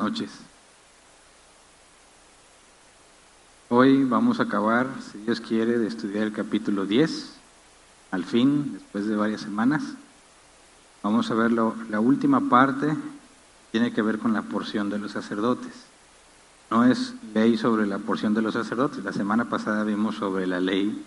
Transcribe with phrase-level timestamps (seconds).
[0.00, 0.30] Noches.
[3.68, 7.34] Hoy vamos a acabar, si Dios quiere, de estudiar el capítulo 10.
[8.10, 9.82] Al fin, después de varias semanas,
[11.02, 12.96] vamos a ver lo- la última parte,
[13.70, 15.72] tiene que ver con la porción de los sacerdotes.
[16.70, 19.04] No es ley sobre la porción de los sacerdotes.
[19.04, 21.04] La semana pasada vimos sobre la ley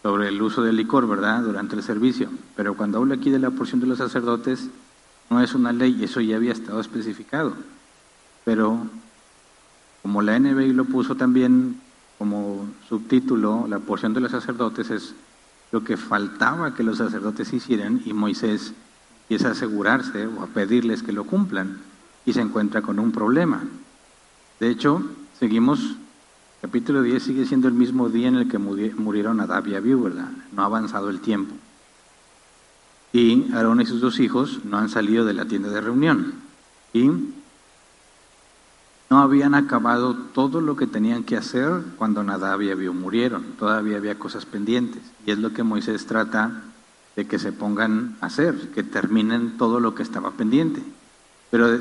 [0.00, 2.28] sobre el uso del licor, ¿verdad?, durante el servicio.
[2.54, 4.68] Pero cuando hablo aquí de la porción de los sacerdotes,
[5.28, 7.52] no es una ley, eso ya había estado especificado.
[8.48, 8.78] Pero
[10.00, 11.78] como la NBI lo puso también
[12.16, 15.14] como subtítulo, la porción de los sacerdotes es
[15.70, 18.72] lo que faltaba que los sacerdotes hicieran y Moisés
[19.24, 21.76] empieza a asegurarse o a pedirles que lo cumplan
[22.24, 23.64] y se encuentra con un problema.
[24.60, 25.02] De hecho,
[25.38, 25.96] seguimos,
[26.62, 30.04] capítulo 10 sigue siendo el mismo día en el que muri- murieron Adab y Abiú,
[30.04, 30.30] ¿verdad?
[30.52, 31.54] No ha avanzado el tiempo.
[33.12, 36.32] Y Aarón y sus dos hijos no han salido de la tienda de reunión.
[36.94, 37.10] Y
[39.10, 43.42] no habían acabado todo lo que tenían que hacer cuando Nadab y Abiú murieron.
[43.58, 45.02] Todavía había cosas pendientes.
[45.24, 46.62] Y es lo que Moisés trata
[47.16, 50.82] de que se pongan a hacer, que terminen todo lo que estaba pendiente.
[51.50, 51.78] Pero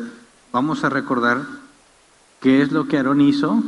[0.54, 1.42] vamos a recordar
[2.40, 3.62] qué es lo que Aarón hizo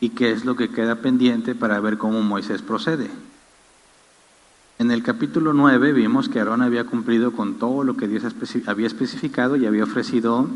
[0.00, 3.10] y qué es lo que queda pendiente para ver cómo Moisés procede.
[4.80, 8.24] En el capítulo 9 vimos que Aarón había cumplido con todo lo que Dios
[8.66, 10.48] había especificado y había ofrecido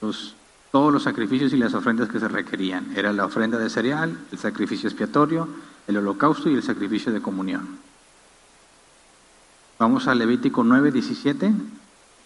[0.00, 0.34] los-
[0.74, 2.88] todos los sacrificios y las ofrendas que se requerían.
[2.96, 5.46] Era la ofrenda de cereal, el sacrificio expiatorio,
[5.86, 7.78] el holocausto y el sacrificio de comunión.
[9.78, 11.52] Vamos a Levítico 9, 17.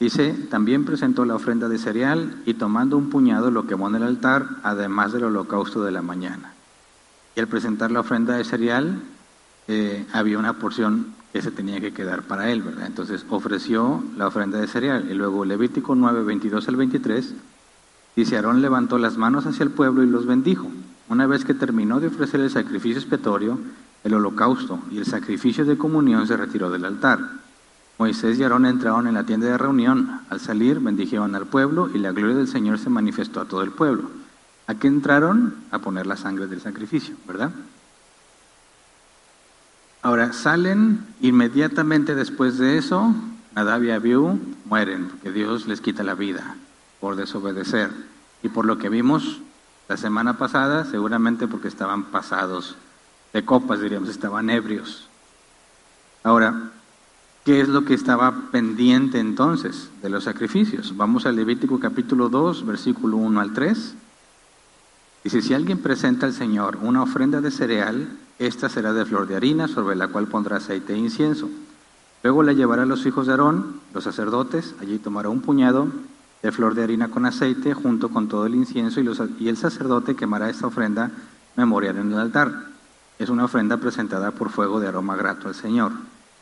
[0.00, 4.04] Dice, también presentó la ofrenda de cereal y tomando un puñado lo quemó en el
[4.04, 6.54] altar, además del holocausto de la mañana.
[7.36, 9.02] Y al presentar la ofrenda de cereal,
[9.66, 12.86] eh, había una porción que se tenía que quedar para él, ¿verdad?
[12.86, 15.06] Entonces ofreció la ofrenda de cereal.
[15.10, 17.34] Y luego Levítico 9, 22 al 23,
[18.18, 20.68] dice, Aarón levantó las manos hacia el pueblo y los bendijo.
[21.08, 23.60] Una vez que terminó de ofrecer el sacrificio expiatorio,
[24.02, 27.20] el holocausto y el sacrificio de comunión, se retiró del altar.
[27.96, 30.20] Moisés y Aarón entraron en la tienda de reunión.
[30.30, 33.70] Al salir, bendijeron al pueblo y la gloria del Señor se manifestó a todo el
[33.70, 34.10] pueblo.
[34.66, 35.54] ¿A qué entraron?
[35.70, 37.52] A poner la sangre del sacrificio, ¿verdad?
[40.02, 43.14] Ahora, salen inmediatamente después de eso,
[43.54, 46.56] Nadab y Abiú mueren, porque Dios les quita la vida
[47.00, 47.90] por desobedecer.
[48.42, 49.40] Y por lo que vimos
[49.88, 52.76] la semana pasada, seguramente porque estaban pasados
[53.32, 55.08] de copas, diríamos, estaban ebrios.
[56.22, 56.70] Ahora,
[57.44, 60.96] ¿qué es lo que estaba pendiente entonces de los sacrificios?
[60.96, 63.94] Vamos al Levítico capítulo 2, versículo 1 al 3.
[65.24, 69.36] Dice, si alguien presenta al Señor una ofrenda de cereal, esta será de flor de
[69.36, 71.48] harina, sobre la cual pondrá aceite e incienso.
[72.22, 75.88] Luego la llevará a los hijos de Aarón, los sacerdotes, allí tomará un puñado
[76.42, 80.14] de flor de harina con aceite, junto con todo el incienso, y, los- el sacerdote
[80.16, 81.10] quemará esta ofrenda
[81.56, 82.66] memorial en el altar.
[83.18, 85.92] Es una ofrenda presentada por fuego de aroma grato al Señor.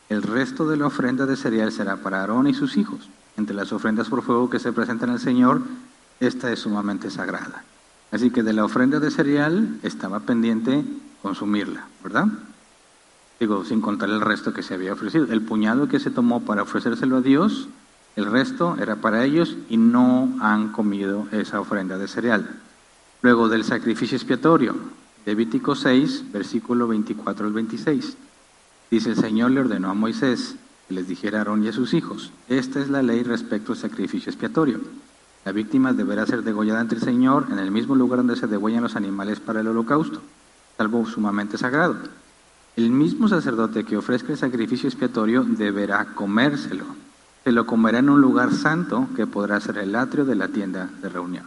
[0.09, 3.09] El resto de la ofrenda de cereal será para Aarón y sus hijos.
[3.35, 5.61] Entre las ofrendas por fuego que se presentan al Señor,
[6.19, 7.63] esta es sumamente sagrada.
[8.11, 10.85] Así que de la ofrenda de cereal estaba pendiente
[11.21, 12.27] consumirla, ¿verdad?
[13.39, 15.25] Digo, sin contar el resto que se había ofrecido.
[15.25, 17.67] El puñado que se tomó para ofrecérselo a Dios,
[18.17, 22.49] el resto era para ellos y no han comido esa ofrenda de cereal.
[23.21, 24.75] Luego del sacrificio expiatorio,
[25.23, 28.17] Levítico 6, versículo 24 al 26.
[28.89, 30.55] Dice el Señor le ordenó a Moisés
[30.87, 33.77] que les dijera a Aarón y a sus hijos, esta es la ley respecto al
[33.77, 34.79] sacrificio expiatorio.
[35.45, 38.81] La víctima deberá ser degollada ante el Señor en el mismo lugar donde se degüellan
[38.81, 40.23] los animales para el holocausto,
[40.79, 41.97] algo sumamente sagrado.
[42.75, 47.06] El mismo sacerdote que ofrezca el sacrificio expiatorio deberá comérselo.
[47.47, 50.89] Se lo comerá en un lugar santo que podrá ser el atrio de la tienda
[51.01, 51.45] de reunión.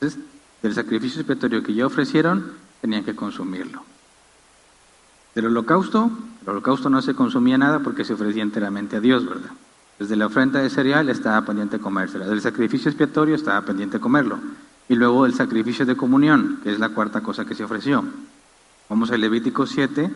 [0.00, 0.18] Entonces,
[0.62, 3.82] del sacrificio expiatorio que ya ofrecieron, tenían que consumirlo.
[5.34, 9.50] Del holocausto, el holocausto no se consumía nada porque se ofrecía enteramente a Dios, ¿verdad?
[9.98, 12.26] Desde la ofrenda de cereal estaba pendiente comérsela.
[12.26, 14.38] Del sacrificio expiatorio estaba pendiente comerlo.
[14.88, 18.02] Y luego el sacrificio de comunión, que es la cuarta cosa que se ofreció.
[18.88, 20.10] Vamos a Levítico 7,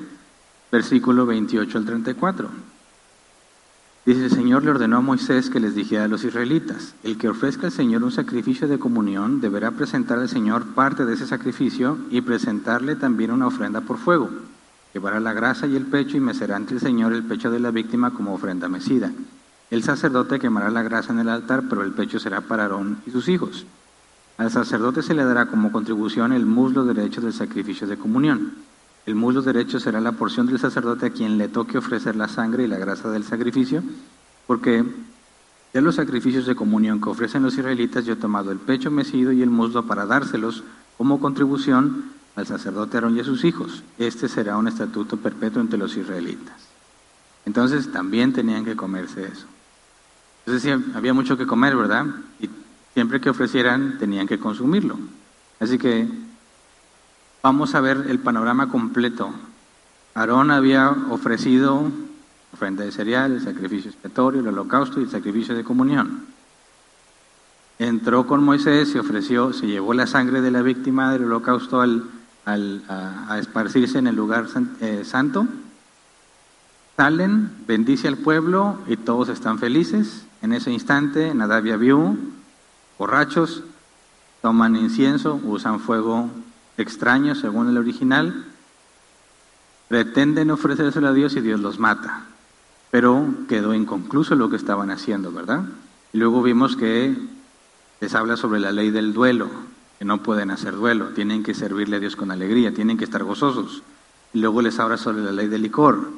[0.73, 2.74] versículo 28 al 34.
[4.07, 7.31] Dice, el Señor le ordenó a Moisés que les dijera a los israelitas, el que
[7.31, 11.97] ofrezca al Señor un sacrificio de comunión deberá presentar al Señor parte de ese sacrificio
[12.11, 14.29] y presentarle también una ofrenda por fuego.
[14.93, 17.71] Llevará la grasa y el pecho y mecerá ante el Señor el pecho de la
[17.71, 19.11] víctima como ofrenda mecida.
[19.71, 23.11] El sacerdote quemará la grasa en el altar, pero el pecho será para Aarón y
[23.11, 23.65] sus hijos.
[24.37, 28.53] Al sacerdote se le dará como contribución el muslo derecho del sacrificio de comunión.
[29.07, 32.65] El muslo derecho será la porción del sacerdote a quien le toque ofrecer la sangre
[32.65, 33.83] y la grasa del sacrificio,
[34.47, 34.85] porque
[35.75, 39.33] de los sacrificios de comunión que ofrecen los israelitas yo he tomado el pecho mecido
[39.33, 40.63] y el muslo para dárselos
[40.97, 43.83] como contribución al sacerdote Aarón y a sus hijos.
[43.99, 46.55] Este será un estatuto perpetuo entre los israelitas.
[47.45, 49.47] Entonces también tenían que comerse eso.
[50.47, 52.07] Entonces había mucho que comer, ¿verdad?
[52.41, 52.49] Y
[52.95, 54.99] siempre que ofrecieran tenían que consumirlo.
[55.61, 56.09] Así que
[57.45, 59.31] vamos a ver el panorama completo.
[60.15, 61.93] Aarón había ofrecido
[62.55, 66.25] ofrenda de cereal, el sacrificio expiatorio, el holocausto y el sacrificio de comunión.
[67.79, 72.09] Entró con Moisés, se ofreció, se llevó la sangre de la víctima del holocausto al,
[72.47, 74.47] a, esparcirse en el lugar
[74.81, 75.47] eh, santo.
[76.97, 80.25] Salen, bendice al pueblo y todos están felices.
[80.41, 81.93] En ese instante, Nadab y
[82.99, 83.65] borrachos,
[84.41, 86.31] toman incienso, usan fuego
[86.77, 88.47] extraños según el original,
[89.89, 92.25] pretenden ofrecérselo a Dios y Dios los mata.
[92.91, 95.65] Pero quedó inconcluso lo que estaban haciendo, ¿verdad?
[96.13, 97.17] Luego vimos que
[98.01, 99.49] les habla sobre la ley del duelo,
[99.99, 103.25] que no pueden hacer duelo, tienen que servirle a Dios con alegría, tienen que estar
[103.25, 103.83] gozosos.
[104.33, 106.09] Luego les habla sobre la ley del licor,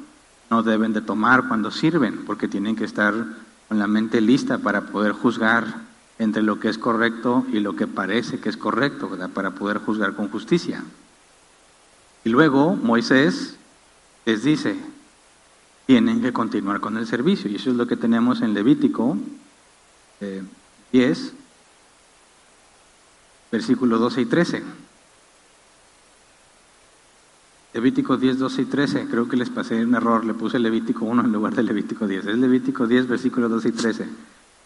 [0.49, 3.13] no deben de tomar cuando sirven, porque tienen que estar
[3.67, 5.65] con la mente lista para poder juzgar
[6.19, 9.29] entre lo que es correcto y lo que parece que es correcto, ¿verdad?
[9.29, 10.83] para poder juzgar con justicia.
[12.23, 13.57] Y luego Moisés
[14.25, 14.75] les dice,
[15.85, 19.17] tienen que continuar con el servicio, y eso es lo que tenemos en Levítico
[20.19, 20.43] 10,
[20.91, 21.31] eh,
[23.51, 24.63] versículos 12 y 13.
[27.73, 31.25] Levítico 10, 12 y 13, creo que les pasé un error, le puse Levítico 1
[31.25, 32.25] en lugar de Levítico 10.
[32.25, 34.09] Es Levítico 10, versículos 12 y 13.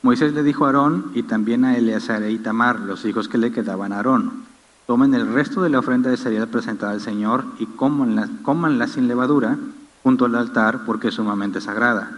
[0.04, 3.52] Moisés le dijo a Aarón y también a Eleazar e Itamar, los hijos que le
[3.52, 4.46] quedaban a Aarón,
[4.88, 9.08] tomen el resto de la ofrenda de cereal presentada al Señor y cómanla, cómanla sin
[9.08, 9.58] levadura
[10.02, 12.12] junto al altar porque es sumamente sagrada.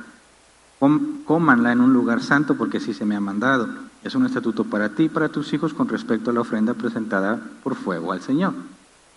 [1.26, 3.68] Cómanla en un lugar santo porque así se me ha mandado.
[4.04, 7.40] Es un estatuto para ti y para tus hijos con respecto a la ofrenda presentada
[7.64, 8.54] por fuego al Señor.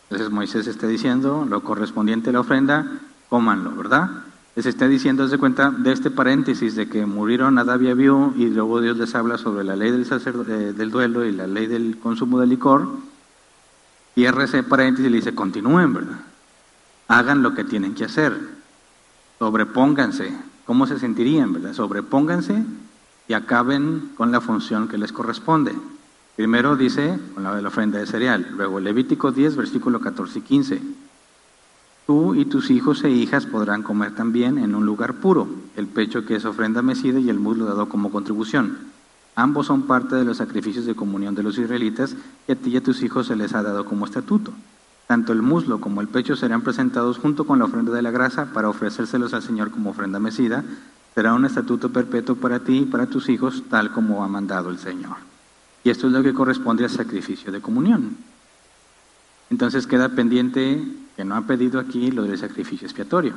[0.05, 4.11] Entonces Moisés está diciendo lo correspondiente a la ofrenda, cómanlo, ¿verdad?
[4.57, 8.47] Les está diciendo, de cuenta, de este paréntesis de que murieron Adab y Abiú y
[8.47, 10.07] luego Dios les habla sobre la ley del,
[10.49, 12.89] eh, del duelo y la ley del consumo de licor,
[14.15, 16.21] cierra ese paréntesis y le dice, continúen, ¿verdad?
[17.07, 18.35] Hagan lo que tienen que hacer,
[19.39, 21.75] sobrepónganse, ¿cómo se sentirían, verdad?
[21.75, 22.65] Sobrepónganse
[23.29, 25.75] y acaben con la función que les corresponde.
[26.35, 30.83] Primero dice con la ofrenda de cereal, luego Levítico 10, versículo 14 y 15.
[32.07, 36.25] Tú y tus hijos e hijas podrán comer también en un lugar puro, el pecho
[36.25, 38.79] que es ofrenda mecida y el muslo dado como contribución.
[39.35, 42.15] Ambos son parte de los sacrificios de comunión de los israelitas
[42.47, 44.53] y a ti y a tus hijos se les ha dado como estatuto.
[45.09, 48.53] Tanto el muslo como el pecho serán presentados junto con la ofrenda de la grasa
[48.53, 50.65] para ofrecérselos al Señor como ofrenda mecida.
[51.15, 54.79] Será un estatuto perpetuo para ti y para tus hijos, tal como ha mandado el
[54.79, 55.17] Señor.
[55.83, 58.17] Y esto es lo que corresponde al sacrificio de comunión.
[59.51, 60.83] Entonces queda pendiente
[61.17, 63.33] que no ha pedido aquí lo del sacrificio expiatorio.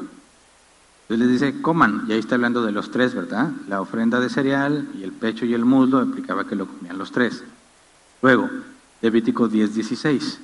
[1.10, 3.52] Entonces les dice, coman, y ahí está hablando de los tres, ¿verdad?
[3.68, 7.12] La ofrenda de cereal y el pecho y el muslo, explicaba que lo comían los
[7.12, 7.44] tres.
[8.22, 8.50] Luego,
[9.02, 10.40] Levítico 10, 16.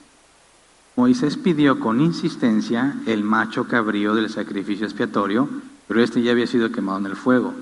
[0.96, 5.50] Moisés pidió con insistencia el macho cabrío del sacrificio expiatorio,
[5.88, 7.54] pero este ya había sido quemado en el fuego.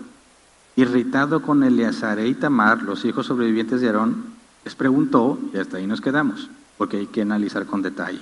[0.75, 4.24] Irritado con Eleazar e Itamar, los hijos sobrevivientes de Aarón,
[4.63, 8.22] les preguntó, y hasta ahí nos quedamos, porque hay que analizar con detalle.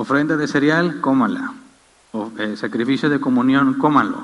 [0.00, 1.52] Ofrenda de cereal, cómala.
[2.38, 4.16] Eh, sacrificio de comunión, cómalo.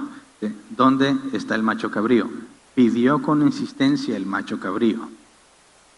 [0.71, 2.31] ¿Dónde está el macho cabrío?
[2.75, 5.01] Pidió con insistencia el macho cabrío.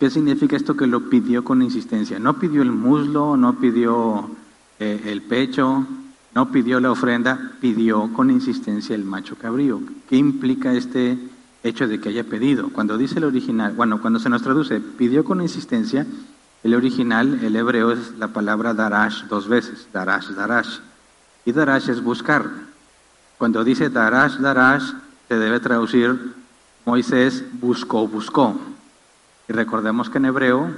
[0.01, 2.19] ¿Qué significa esto que lo pidió con insistencia?
[2.19, 4.29] No pidió el muslo, no pidió
[4.81, 5.87] eh, el pecho,
[6.35, 9.81] no pidió la ofrenda, pidió con insistencia el macho cabrío.
[10.09, 11.17] ¿Qué implica este
[11.63, 12.71] hecho de que haya pedido?
[12.71, 16.05] Cuando dice el original, bueno, cuando se nos traduce, pidió con insistencia,
[16.63, 20.79] el original, el hebreo, es la palabra darash dos veces, darash, darash.
[21.45, 22.69] Y darash es buscar.
[23.39, 24.93] Cuando dice Darash, Darash,
[25.29, 26.35] se debe traducir
[26.85, 28.59] Moisés buscó, buscó.
[29.49, 30.71] Y recordemos que en hebreo,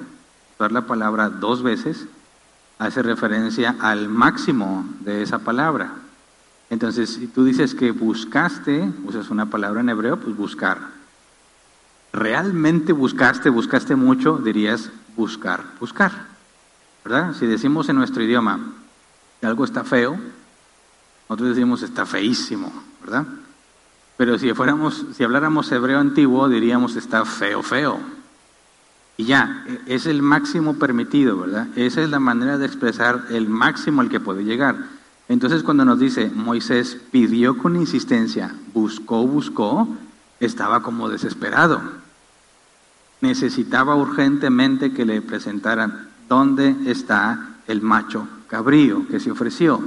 [0.55, 2.07] usar la palabra dos veces
[2.79, 5.93] hace referencia al máximo de esa palabra.
[6.69, 10.79] Entonces, si tú dices que buscaste, usas una palabra en hebreo, pues buscar.
[12.13, 16.29] Realmente buscaste, buscaste mucho, dirías buscar, buscar.
[17.05, 17.35] ¿Verdad?
[17.35, 18.61] Si decimos en nuestro idioma
[19.41, 20.19] que algo está feo,
[21.29, 23.25] nosotros decimos está feísimo, ¿verdad?
[24.17, 27.99] Pero si fuéramos, si habláramos hebreo antiguo, diríamos está feo, feo.
[29.17, 31.69] Y ya, e, es el máximo permitido, ¿verdad?
[31.77, 34.77] Esa es la manera de expresar el máximo al que puede llegar.
[35.29, 39.89] Entonces cuando nos dice Moisés pidió con insistencia, buscó, buscó,
[40.41, 41.81] estaba como desesperado.
[43.21, 49.81] Necesitaba urgentemente que le presentaran dónde está el macho cabrío que se ofreció.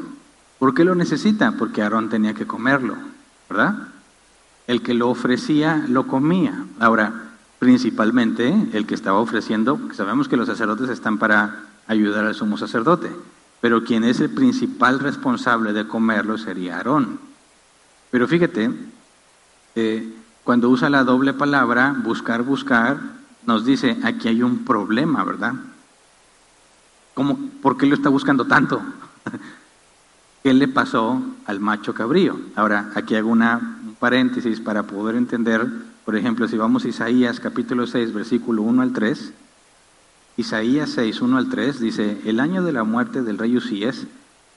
[0.59, 1.51] ¿Por qué lo necesita?
[1.51, 2.95] Porque Aarón tenía que comerlo,
[3.49, 3.89] ¿verdad?
[4.67, 6.65] El que lo ofrecía lo comía.
[6.79, 12.57] Ahora, principalmente el que estaba ofreciendo, sabemos que los sacerdotes están para ayudar al sumo
[12.57, 13.09] sacerdote,
[13.59, 17.19] pero quien es el principal responsable de comerlo sería Aarón.
[18.11, 18.69] Pero fíjate,
[19.75, 20.13] eh,
[20.43, 22.97] cuando usa la doble palabra, buscar, buscar,
[23.45, 25.53] nos dice, aquí hay un problema, ¿verdad?
[27.13, 28.81] ¿Cómo, ¿Por qué lo está buscando tanto?
[30.43, 32.39] ¿Qué le pasó al macho cabrío?
[32.55, 35.65] Ahora, aquí hago una, un paréntesis para poder entender,
[36.05, 39.33] por ejemplo, si vamos a Isaías capítulo 6, versículo 1 al 3,
[40.35, 44.07] Isaías 6, 1 al 3 dice, el año de la muerte del rey Usías,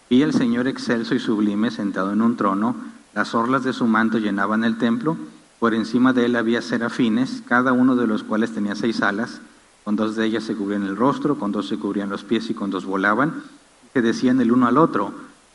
[0.09, 2.75] vi al Señor excelso y sublime sentado en un trono,
[3.15, 5.19] las orlas de su manto llenaban el templo,
[5.59, 9.41] por encima de él había serafines, cada uno de los cuales tenía seis alas,
[9.85, 12.55] con dos de ellas se cubrían el rostro, con dos se cubrían los pies y
[12.55, 13.43] con dos volaban,
[13.95, 15.13] que decían el uno al otro,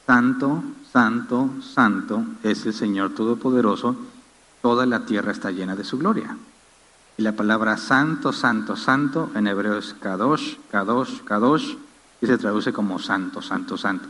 [0.08, 3.96] Santo, Santo, Santo es el Señor Todopoderoso,
[4.62, 6.38] toda la tierra está llena de su gloria.
[7.18, 11.76] Y la palabra santo, santo, santo, en hebreo es kadosh, kadosh, kadosh,
[12.22, 14.08] y se traduce como santo, santo, santo.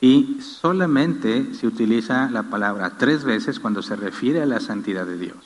[0.00, 5.18] Y solamente se utiliza la palabra tres veces cuando se refiere a la santidad de
[5.18, 5.36] Dios.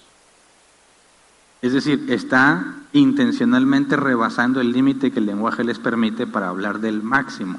[1.62, 7.02] Es decir, está intencionalmente rebasando el límite que el lenguaje les permite para hablar del
[7.02, 7.58] máximo.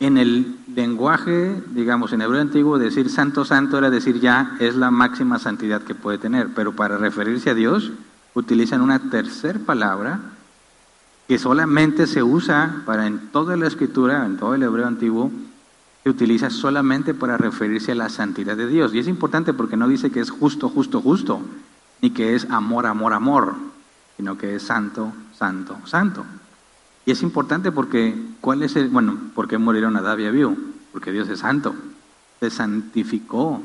[0.00, 4.90] En el lenguaje, digamos, en hebreo antiguo, decir santo, santo era decir ya es la
[4.90, 7.92] máxima santidad que puede tener, pero para referirse a Dios
[8.34, 10.20] utilizan una tercera palabra
[11.28, 15.30] que solamente se usa para en toda la escritura, en todo el hebreo antiguo,
[16.02, 18.94] se utiliza solamente para referirse a la santidad de Dios.
[18.94, 21.40] Y es importante porque no dice que es justo, justo, justo,
[22.02, 23.54] ni que es amor, amor, amor,
[24.16, 26.24] sino que es santo, santo, santo.
[27.06, 30.56] Y es importante porque, ¿cuál es el, bueno, ¿por qué murieron Adab y Abiú?
[30.92, 31.74] Porque Dios es santo.
[32.40, 33.62] Se santificó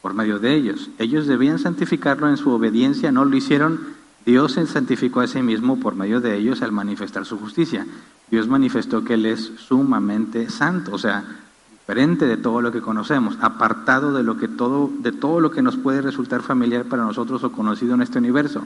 [0.00, 0.90] por medio de ellos.
[0.98, 3.80] Ellos debían santificarlo en su obediencia, no lo hicieron.
[4.24, 7.86] Dios se santificó a sí mismo por medio de ellos al manifestar su justicia.
[8.30, 11.24] Dios manifestó que Él es sumamente santo, o sea,
[11.70, 15.60] diferente de todo lo que conocemos, apartado de lo que todo, de todo lo que
[15.60, 18.64] nos puede resultar familiar para nosotros o conocido en este universo.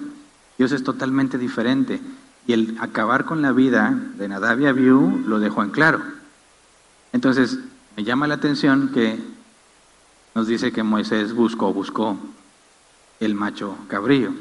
[0.56, 2.00] Dios es totalmente diferente.
[2.46, 6.00] Y el acabar con la vida de Nadab y Abiú lo dejó en claro.
[7.12, 7.58] Entonces,
[7.96, 9.20] me llama la atención que
[10.34, 12.16] nos dice que Moisés buscó, buscó
[13.20, 14.32] el macho cabrío.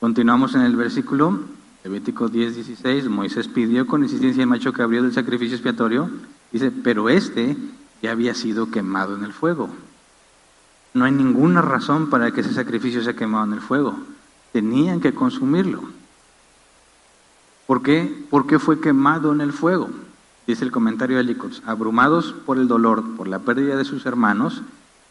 [0.00, 1.40] Continuamos en el versículo,
[1.82, 6.10] Levítico 10, 16, Moisés pidió con insistencia el macho cabrío del sacrificio expiatorio,
[6.52, 7.56] dice, pero este
[8.02, 9.70] ya había sido quemado en el fuego.
[10.92, 13.96] No hay ninguna razón para que ese sacrificio sea quemado en el fuego.
[14.52, 15.82] Tenían que consumirlo.
[17.66, 18.24] ¿Por qué?
[18.30, 19.88] Porque fue quemado en el fuego.
[20.46, 21.62] Dice el comentario de Licos.
[21.66, 24.62] Abrumados por el dolor, por la pérdida de sus hermanos,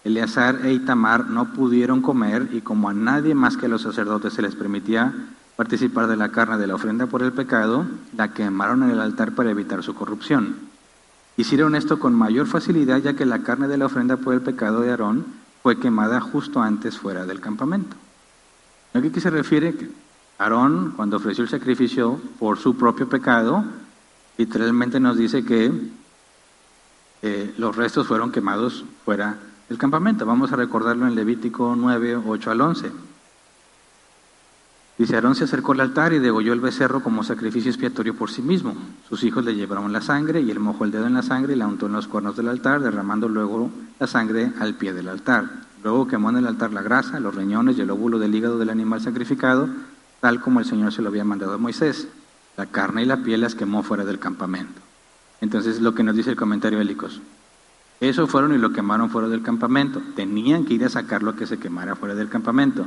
[0.06, 4.34] Eleazar e Itamar no pudieron comer y como a nadie más que a los sacerdotes
[4.34, 5.12] se les permitía
[5.56, 9.32] participar de la carne de la ofrenda por el pecado, la quemaron en el altar
[9.32, 10.58] para evitar su corrupción.
[11.38, 14.82] Hicieron esto con mayor facilidad ya que la carne de la ofrenda por el pecado
[14.82, 15.26] de Aarón
[15.64, 17.96] fue quemada justo antes fuera del campamento.
[18.94, 19.74] ¿A qué se refiere?
[20.38, 23.66] Aarón, cuando ofreció el sacrificio por su propio pecado,
[24.38, 25.72] literalmente nos dice que
[27.24, 30.26] eh, los restos fueron quemados fuera del campamento.
[30.26, 32.92] Vamos a recordarlo en Levítico 9, 8 al 11.
[34.98, 38.42] Dice, Aarón se acercó al altar y degolló el becerro como sacrificio expiatorio por sí
[38.42, 38.74] mismo.
[39.10, 41.58] Sus hijos le llevaron la sangre y él mojó el dedo en la sangre y
[41.58, 43.70] la untó en los cuernos del altar, derramando luego
[44.00, 45.50] la sangre al pie del altar.
[45.84, 48.70] Luego quemó en el altar la grasa, los riñones y el óvulo del hígado del
[48.70, 49.68] animal sacrificado,
[50.22, 52.08] tal como el Señor se lo había mandado a Moisés.
[52.56, 54.82] La carne y la piel las quemó fuera del campamento.
[55.42, 57.22] Entonces, lo que nos dice el comentario de Licos.
[58.00, 60.02] Eso fueron y lo quemaron fuera del campamento.
[60.16, 62.86] Tenían que ir a sacar lo que se quemara fuera del campamento.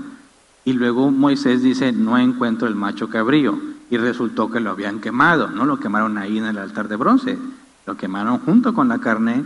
[0.65, 3.59] Y luego Moisés dice, no encuentro el macho cabrío.
[3.91, 5.49] Y resultó que lo habían quemado.
[5.49, 7.39] No lo quemaron ahí en el altar de bronce.
[7.87, 9.45] Lo quemaron junto con la carne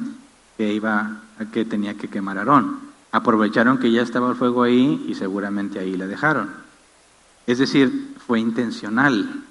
[0.57, 1.21] que, iba,
[1.53, 2.81] que tenía que quemar Aarón.
[3.13, 6.51] Aprovecharon que ya estaba el fuego ahí y seguramente ahí la dejaron.
[7.47, 9.45] Es decir, fue intencional.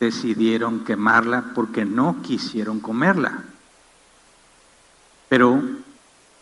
[0.00, 3.44] Decidieron quemarla porque no quisieron comerla.
[5.32, 5.62] Pero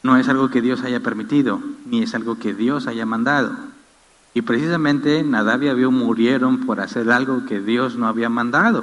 [0.02, 3.52] no es algo que Dios haya permitido, ni es algo que Dios haya mandado.
[4.34, 8.82] Y precisamente Nadab y Abiú murieron por hacer algo que Dios no había mandado.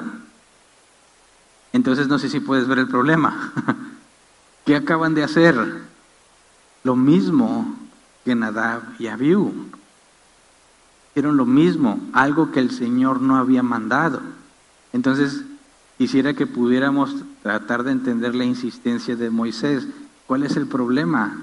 [1.73, 3.51] Entonces no sé si puedes ver el problema.
[4.65, 5.57] ¿Qué acaban de hacer?
[6.85, 7.75] Lo mismo
[8.23, 9.53] que Nadab y Abiú.
[11.09, 14.21] Hicieron lo mismo, algo que el Señor no había mandado.
[14.93, 15.43] Entonces,
[15.97, 19.87] Quisiera que pudiéramos tratar de entender la insistencia de Moisés.
[20.27, 21.41] ¿Cuál es el problema?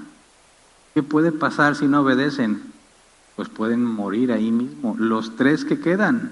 [0.93, 2.61] ¿Qué puede pasar si no obedecen?
[3.35, 6.31] Pues pueden morir ahí mismo, los tres que quedan.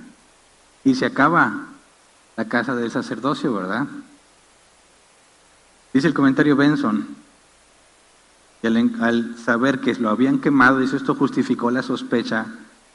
[0.86, 1.68] Y se acaba
[2.38, 3.88] la casa del sacerdocio, ¿verdad?
[5.94, 7.06] Dice el comentario Benson,
[8.62, 12.48] que al, saber que lo habían quemado, dice esto justificó la sospecha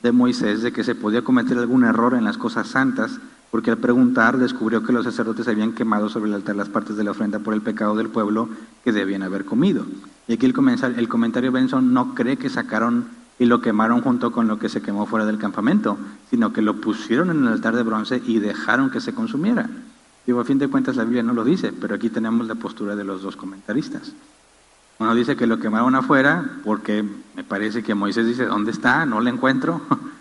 [0.02, 3.20] de Moisés de que se podía cometer algún error en las cosas santas
[3.50, 7.04] porque al preguntar descubrió que los sacerdotes habían quemado sobre el altar las partes de
[7.04, 8.48] la ofrenda por el pecado del pueblo
[8.84, 9.86] que debían haber comido.
[10.26, 10.54] Y aquí el,
[10.96, 13.06] el comentario Benson no cree que sacaron
[13.38, 15.96] y lo quemaron junto con lo que se quemó fuera del campamento,
[16.30, 19.70] sino que lo pusieron en el altar de bronce y dejaron que se consumiera.
[20.26, 22.96] Digo, a fin de cuentas la Biblia no lo dice, pero aquí tenemos la postura
[22.96, 24.12] de los dos comentaristas.
[24.98, 27.04] Uno dice que lo quemaron afuera porque
[27.36, 29.06] me parece que Moisés dice, ¿dónde está?
[29.06, 29.80] No lo encuentro.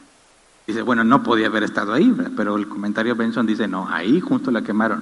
[0.68, 4.52] Dice, bueno, no podía haber estado ahí, pero el comentario Benson dice, no, ahí justo
[4.52, 5.02] la quemaron.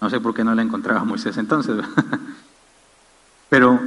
[0.00, 1.76] No sé por qué no la encontraba Moisés entonces.
[3.50, 3.78] pero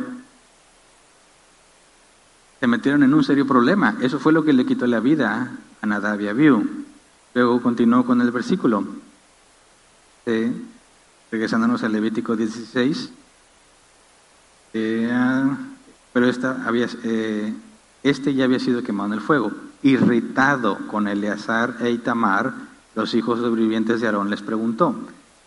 [2.60, 3.98] se metieron en un serio problema.
[4.00, 6.86] Eso fue lo que le quitó la vida a Nadab y Abiú.
[7.34, 8.86] Luego continuó con el versículo.
[11.32, 13.12] regresándonos al Levítico 16.
[14.73, 15.12] Eh,
[16.13, 17.54] pero esta había, eh,
[18.04, 19.52] este ya había sido quemado en el fuego.
[19.84, 22.54] Irritado con Eleazar e Itamar,
[22.96, 24.96] los hijos sobrevivientes de Aarón les preguntó.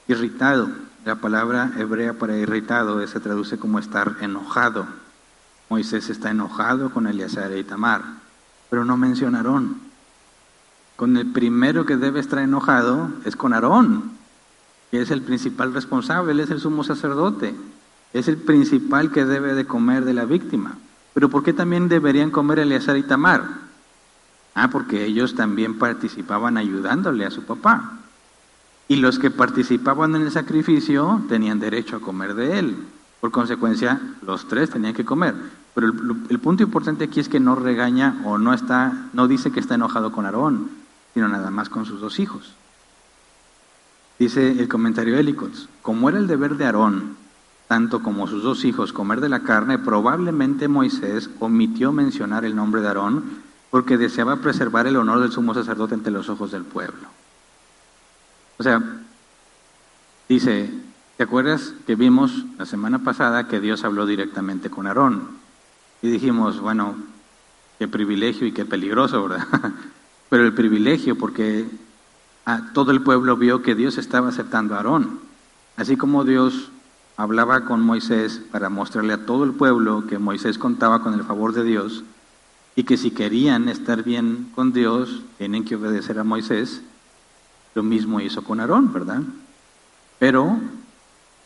[0.09, 0.68] Irritado,
[1.05, 4.87] la palabra hebrea para irritado se traduce como estar enojado.
[5.68, 8.03] Moisés está enojado con Eleazar e Itamar,
[8.70, 9.77] pero no menciona Aarón.
[10.97, 14.12] Con el primero que debe estar enojado es con Aarón,
[14.90, 17.55] que es el principal responsable, es el sumo sacerdote,
[18.12, 20.77] es el principal que debe de comer de la víctima.
[21.12, 23.63] Pero ¿por qué también deberían comer Eleazar y Tamar?
[24.55, 27.99] Ah, porque ellos también participaban ayudándole a su papá.
[28.87, 32.77] Y los que participaban en el sacrificio tenían derecho a comer de él.
[33.21, 35.35] Por consecuencia, los tres tenían que comer.
[35.75, 39.61] Pero el, punto importante aquí es que no regaña o no está, no dice que
[39.61, 40.71] está enojado con Aarón,
[41.14, 42.55] sino nada más con sus dos hijos.
[44.19, 45.37] Dice el comentario de
[45.83, 47.25] como era el deber de Aarón
[47.67, 52.83] tanto como sus dos hijos comer de la carne, probablemente Moisés omitió mencionar el nombre
[52.83, 53.25] de Aarón
[53.74, 57.08] porque deseaba preservar el honor del sumo sacerdote ante los ojos del pueblo.
[58.56, 58.80] O sea,
[60.28, 60.70] dice,
[61.16, 65.26] ¿te acuerdas que vimos la semana pasada que Dios habló directamente con Aarón?
[66.02, 66.94] Y dijimos, bueno,
[67.80, 69.44] qué privilegio y qué peligroso, ¿verdad?
[70.30, 71.66] Pero el privilegio porque
[72.44, 75.18] a todo el pueblo vio que Dios estaba aceptando a Aarón.
[75.76, 76.70] Así como Dios
[77.16, 81.54] hablaba con Moisés para mostrarle a todo el pueblo que Moisés contaba con el favor
[81.54, 82.04] de Dios
[82.76, 86.82] y que si querían estar bien con Dios, tienen que obedecer a Moisés.
[87.74, 89.22] Lo mismo hizo con Aarón, ¿verdad?
[90.18, 90.58] Pero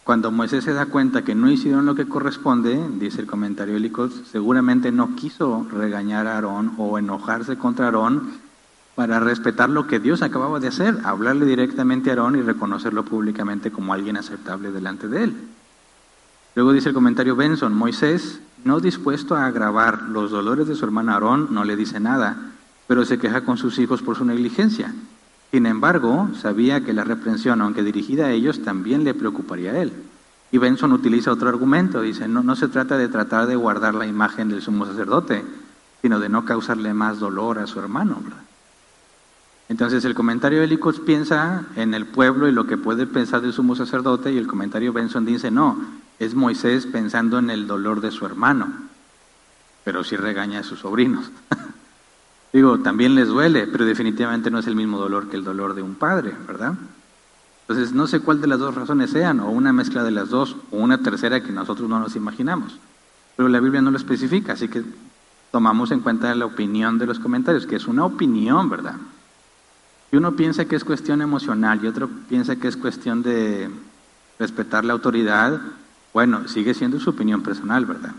[0.05, 4.23] cuando Moisés se da cuenta que no hicieron lo que corresponde, dice el comentario Licos,
[4.33, 8.33] seguramente no quiso regañar a Aarón o enojarse contra Aarón
[8.95, 13.71] para respetar lo que Dios acababa de hacer, hablarle directamente a Aarón y reconocerlo públicamente
[13.71, 15.37] como alguien aceptable delante de él.
[16.55, 21.13] Luego dice el comentario Benson, Moisés, no dispuesto a agravar los dolores de su hermano
[21.13, 22.37] Aarón, no le dice nada,
[22.87, 24.95] pero se queja con sus hijos por su negligencia.
[25.51, 29.93] Sin embargo, sabía que la reprensión, aunque dirigida a ellos, también le preocuparía a él.
[30.51, 34.07] Y Benson utiliza otro argumento, dice, no, no se trata de tratar de guardar la
[34.07, 35.45] imagen del sumo sacerdote,
[36.03, 38.23] sino de no causarle más dolor a su hermano.
[39.69, 43.75] Entonces el comentario de piensa en el pueblo y lo que puede pensar del sumo
[43.75, 45.79] sacerdote y el comentario Benson dice, no,
[46.19, 48.73] es Moisés pensando en el dolor de su hermano,
[49.85, 51.31] pero sí regaña a sus sobrinos.
[52.53, 55.83] Digo, también les duele, pero definitivamente no es el mismo dolor que el dolor de
[55.83, 56.75] un padre, ¿verdad?
[57.63, 60.57] Entonces, no sé cuál de las dos razones sean, o una mezcla de las dos,
[60.71, 62.79] o una tercera que nosotros no nos imaginamos.
[63.37, 64.83] Pero la Biblia no lo especifica, así que
[65.53, 68.97] tomamos en cuenta la opinión de los comentarios, que es una opinión, ¿verdad?
[70.11, 73.71] Y uno piensa que es cuestión emocional y otro piensa que es cuestión de
[74.39, 75.61] respetar la autoridad,
[76.19, 78.11] bueno, sigue siendo su opinión personal, ¿verdad?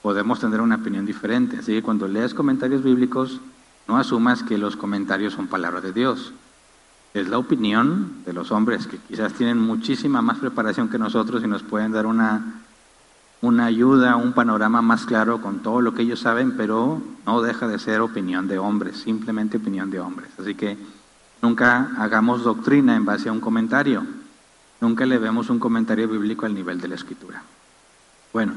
[0.00, 3.38] Podemos tener una opinión diferente, así que cuando leas comentarios bíblicos,
[3.86, 6.32] no asumas que los comentarios son palabra de Dios.
[7.12, 11.48] Es la opinión de los hombres que quizás tienen muchísima más preparación que nosotros y
[11.48, 12.62] nos pueden dar una,
[13.42, 17.68] una ayuda, un panorama más claro con todo lo que ellos saben, pero no deja
[17.68, 20.30] de ser opinión de hombres, simplemente opinión de hombres.
[20.40, 20.78] Así que
[21.42, 24.02] nunca hagamos doctrina en base a un comentario,
[24.82, 27.44] nunca le vemos un comentario bíblico al nivel de la escritura.
[28.32, 28.54] Bueno,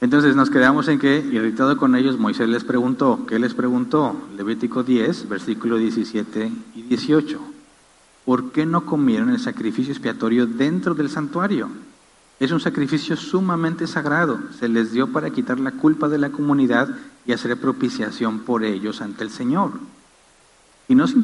[0.00, 4.16] entonces nos quedamos en que, irritado con ellos, Moisés les preguntó, ¿qué les preguntó?
[4.36, 7.40] Levítico 10, versículo 17 y 18.
[8.24, 11.68] ¿Por qué no comieron el sacrificio expiatorio dentro del santuario?
[12.40, 14.38] Es un sacrificio sumamente sagrado.
[14.58, 16.88] Se les dio para quitar la culpa de la comunidad
[17.26, 19.72] y hacer propiciación por ellos ante el Señor.
[20.88, 21.16] Y no se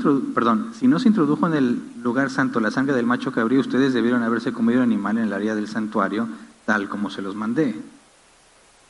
[0.78, 4.22] si no se introdujo en el lugar santo la sangre del macho cabrío, ustedes debieron
[4.22, 6.28] haberse comido el animal en el área del santuario,
[6.66, 7.76] tal como se los mandé.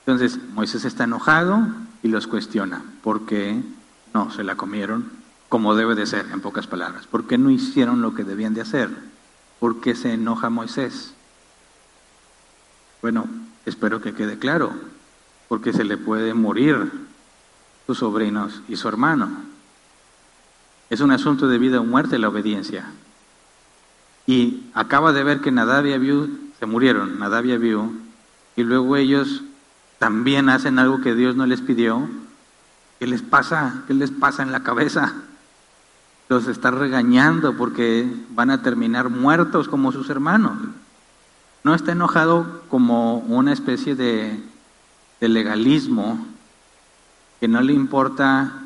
[0.07, 1.67] Entonces Moisés está enojado
[2.03, 2.83] y los cuestiona.
[3.03, 3.63] ¿Por qué
[4.15, 5.11] no se la comieron
[5.49, 7.07] como debe de ser, en pocas palabras?
[7.07, 8.89] ¿Por qué no hicieron lo que debían de hacer?
[9.61, 11.13] ¿Por qué se enoja Moisés?
[13.03, 13.27] Bueno,
[13.67, 14.73] espero que quede claro,
[15.49, 16.91] porque se le puede morir
[17.87, 19.52] sus sobrinos y su hermano.
[20.93, 22.85] Es un asunto de vida o muerte la obediencia.
[24.27, 26.29] Y acaba de ver que Nadab y Abiú
[26.59, 27.93] se murieron, Nadab y Abiú,
[28.57, 29.43] y luego ellos
[29.99, 32.09] también hacen algo que Dios no les pidió.
[32.99, 33.83] ¿Qué les pasa?
[33.87, 35.15] ¿Qué les pasa en la cabeza?
[36.29, 40.59] Los está regañando porque van a terminar muertos como sus hermanos
[41.65, 44.41] no está enojado como una especie de,
[45.21, 46.27] legalismo
[47.39, 48.62] que no le importa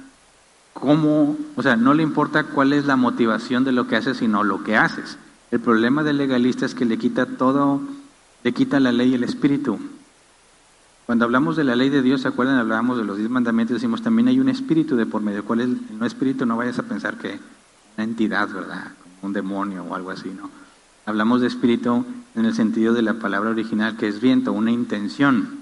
[0.80, 4.44] cómo, o sea, no le importa cuál es la motivación de lo que haces, sino
[4.44, 5.16] lo que haces.
[5.50, 7.80] El problema del legalista es que le quita todo,
[8.44, 9.78] le quita la ley y el espíritu.
[11.06, 12.58] Cuando hablamos de la ley de Dios, ¿se acuerdan?
[12.58, 15.66] Hablábamos de los diez mandamientos, decimos también hay un espíritu de por medio, cual es
[15.66, 17.38] el no espíritu, no vayas a pensar que
[17.96, 18.92] una entidad, ¿verdad?
[19.22, 20.50] Un demonio o algo así, ¿no?
[21.06, 25.60] Hablamos de espíritu en el sentido de la palabra original que es viento, una intención.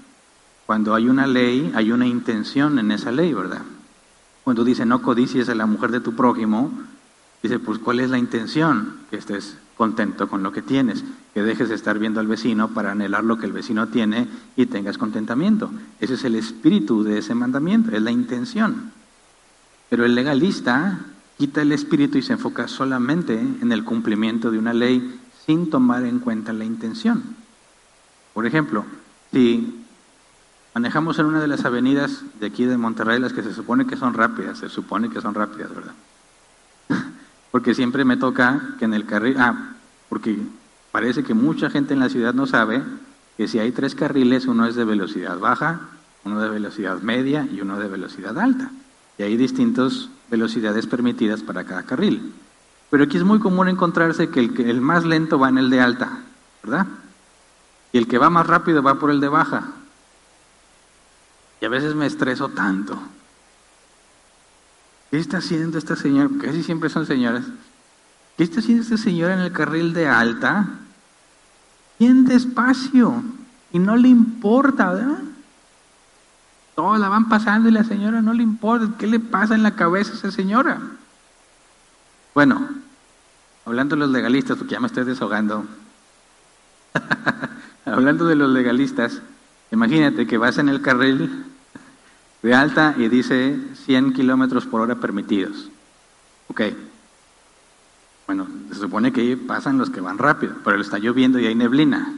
[0.65, 3.61] Cuando hay una ley, hay una intención en esa ley, ¿verdad?
[4.45, 6.71] Cuando dice no codicies a la mujer de tu prójimo,
[7.41, 8.99] dice, pues ¿cuál es la intención?
[9.09, 11.03] Que estés contento con lo que tienes,
[11.33, 14.67] que dejes de estar viendo al vecino para anhelar lo que el vecino tiene y
[14.67, 15.71] tengas contentamiento.
[15.99, 18.91] Ese es el espíritu de ese mandamiento, es la intención.
[19.89, 20.99] Pero el legalista
[21.39, 26.05] quita el espíritu y se enfoca solamente en el cumplimiento de una ley sin tomar
[26.05, 27.23] en cuenta la intención.
[28.35, 28.85] Por ejemplo,
[29.31, 29.84] si
[30.75, 33.95] manejamos en una de las avenidas de aquí de Monterrey, las que se supone que
[33.95, 35.93] son rápidas, se supone que son rápidas, ¿verdad?
[37.51, 39.69] porque siempre me toca que en el carril, ah,
[40.09, 40.37] porque
[40.91, 42.83] parece que mucha gente en la ciudad no sabe
[43.37, 45.79] que si hay tres carriles, uno es de velocidad baja,
[46.25, 48.69] uno de velocidad media y uno de velocidad alta.
[49.17, 52.33] Y hay distintas velocidades permitidas para cada carril.
[52.89, 55.79] Pero aquí es muy común encontrarse que el, el más lento va en el de
[55.79, 56.19] alta,
[56.63, 56.85] ¿verdad?
[57.93, 59.71] Y el que va más rápido va por el de baja.
[61.65, 62.97] A veces me estreso tanto.
[65.09, 66.29] ¿Qué está haciendo esta señora?
[66.41, 67.43] Casi siempre son señoras.
[68.37, 70.67] ¿Qué está haciendo esta señora en el carril de alta?
[71.97, 73.23] Bien despacio.
[73.71, 75.19] Y no le importa, ¿verdad?
[76.75, 78.97] Todos la van pasando y la señora no le importa.
[78.99, 80.79] ¿Qué le pasa en la cabeza a esa señora?
[82.35, 82.69] Bueno,
[83.65, 85.65] hablando de los legalistas, porque ya me estoy desahogando.
[87.85, 89.21] hablando de los legalistas,
[89.71, 91.54] imagínate que vas en el carril
[92.41, 95.69] de alta y dice 100 kilómetros por hora permitidos.
[96.47, 96.61] Ok.
[98.27, 101.55] Bueno, se supone que ahí pasan los que van rápido, pero está lloviendo y hay
[101.55, 102.13] neblina.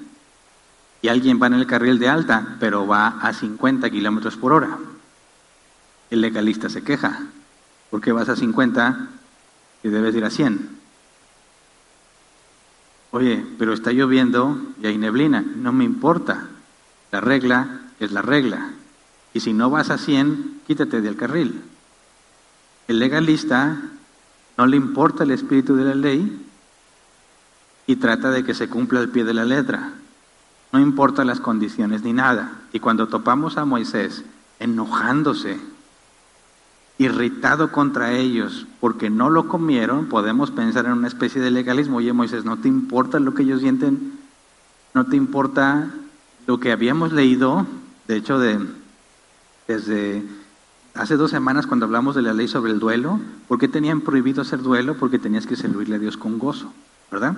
[1.01, 4.77] Y alguien va en el carril de alta, pero va a 50 kilómetros por hora.
[6.10, 7.19] El legalista se queja.
[7.89, 9.10] ¿Por qué vas a 50
[9.84, 10.77] y debes ir a 100.
[13.12, 15.41] Oye, pero está lloviendo y hay neblina.
[15.41, 16.47] No me importa.
[17.12, 18.71] La regla es la regla.
[19.38, 21.62] Y si no vas a 100, quítate del carril.
[22.88, 23.80] El legalista
[24.58, 26.43] no le importa el espíritu de la ley
[27.86, 29.93] y trata de que se cumpla el pie de la letra.
[30.71, 32.62] No importa las condiciones ni nada.
[32.73, 34.23] Y cuando topamos a Moisés
[34.58, 35.60] enojándose
[36.97, 41.97] irritado contra ellos porque no lo comieron, podemos pensar en una especie de legalismo.
[41.97, 44.13] Oye, Moisés, ¿no te importa lo que ellos sienten?
[44.95, 45.91] ¿No te importa
[46.47, 47.67] lo que habíamos leído?
[48.08, 48.87] De hecho, de,
[49.67, 50.23] desde
[50.93, 54.41] hace dos semanas cuando hablamos de la ley sobre el duelo, ¿por qué tenían prohibido
[54.41, 54.95] hacer duelo?
[54.97, 56.73] Porque tenías que servirle a Dios con gozo,
[57.12, 57.36] ¿verdad?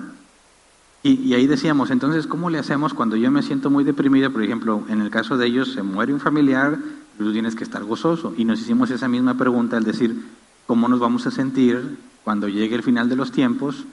[1.02, 4.30] Y, y, ahí decíamos, entonces, ¿cómo le hacemos cuando yo me siento muy deprimido?
[4.30, 6.78] Por ejemplo, en el caso de ellos, se muere un familiar,
[7.16, 8.34] tú tienes que estar gozoso.
[8.36, 10.22] Y nos hicimos esa misma pregunta al decir,
[10.66, 13.84] ¿cómo nos vamos a sentir cuando llegue el final de los tiempos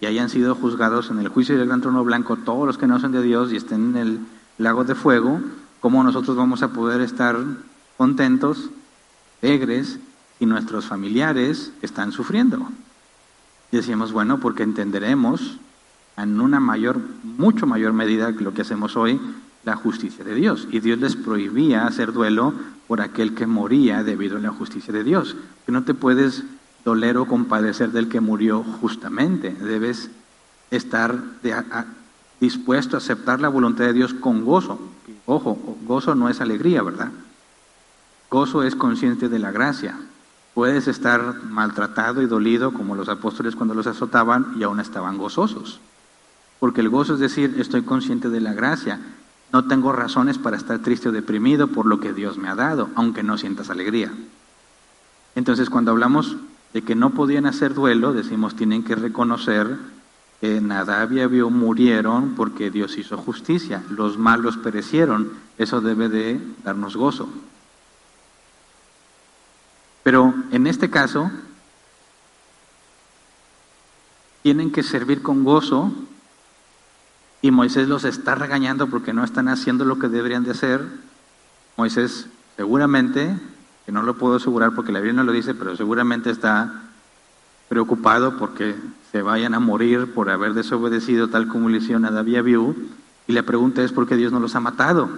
[0.00, 2.98] y hayan sido juzgados en el juicio del gran trono blanco todos los que no
[2.98, 4.18] son de Dios y estén en el
[4.58, 5.40] lago de fuego?
[5.80, 7.36] ¿Cómo nosotros vamos a poder estar
[7.96, 8.70] contentos,
[9.42, 9.98] alegres,
[10.38, 12.68] y nuestros familiares están sufriendo?
[13.72, 15.58] Y decíamos, bueno, porque entenderemos
[16.16, 19.20] en una mayor, mucho mayor medida que lo que hacemos hoy,
[19.64, 20.68] la justicia de Dios.
[20.70, 22.54] Y Dios les prohibía hacer duelo
[22.86, 25.36] por aquel que moría debido a la justicia de Dios.
[25.66, 26.44] Que no te puedes
[26.84, 29.50] doler o compadecer del que murió justamente.
[29.50, 30.10] Debes
[30.70, 31.18] estar
[32.40, 34.78] dispuesto a aceptar la voluntad de Dios con gozo.
[35.26, 37.10] Ojo, gozo no es alegría, ¿verdad?
[38.30, 39.98] Gozo es consciente de la gracia.
[40.54, 45.80] Puedes estar maltratado y dolido como los apóstoles cuando los azotaban y aún estaban gozosos.
[46.58, 49.00] Porque el gozo es decir, estoy consciente de la gracia
[49.52, 52.90] no tengo razones para estar triste o deprimido por lo que Dios me ha dado,
[52.94, 54.12] aunque no sientas alegría.
[55.34, 56.36] Entonces, cuando hablamos
[56.72, 59.78] de que no podían hacer duelo, decimos tienen que reconocer
[60.40, 66.40] que Nadab y Abiú murieron porque Dios hizo justicia, los malos perecieron, eso debe de
[66.64, 67.28] darnos gozo.
[70.06, 71.32] Pero en este caso,
[74.44, 75.92] tienen que servir con gozo
[77.42, 80.86] y Moisés los está regañando porque no están haciendo lo que deberían de hacer,
[81.76, 83.36] Moisés seguramente,
[83.84, 86.84] que no lo puedo asegurar porque la Biblia no lo dice, pero seguramente está
[87.68, 88.76] preocupado porque
[89.10, 92.44] se vayan a morir por haber desobedecido tal como le hicieron a David
[93.26, 95.08] y la pregunta es por qué Dios no los ha matado.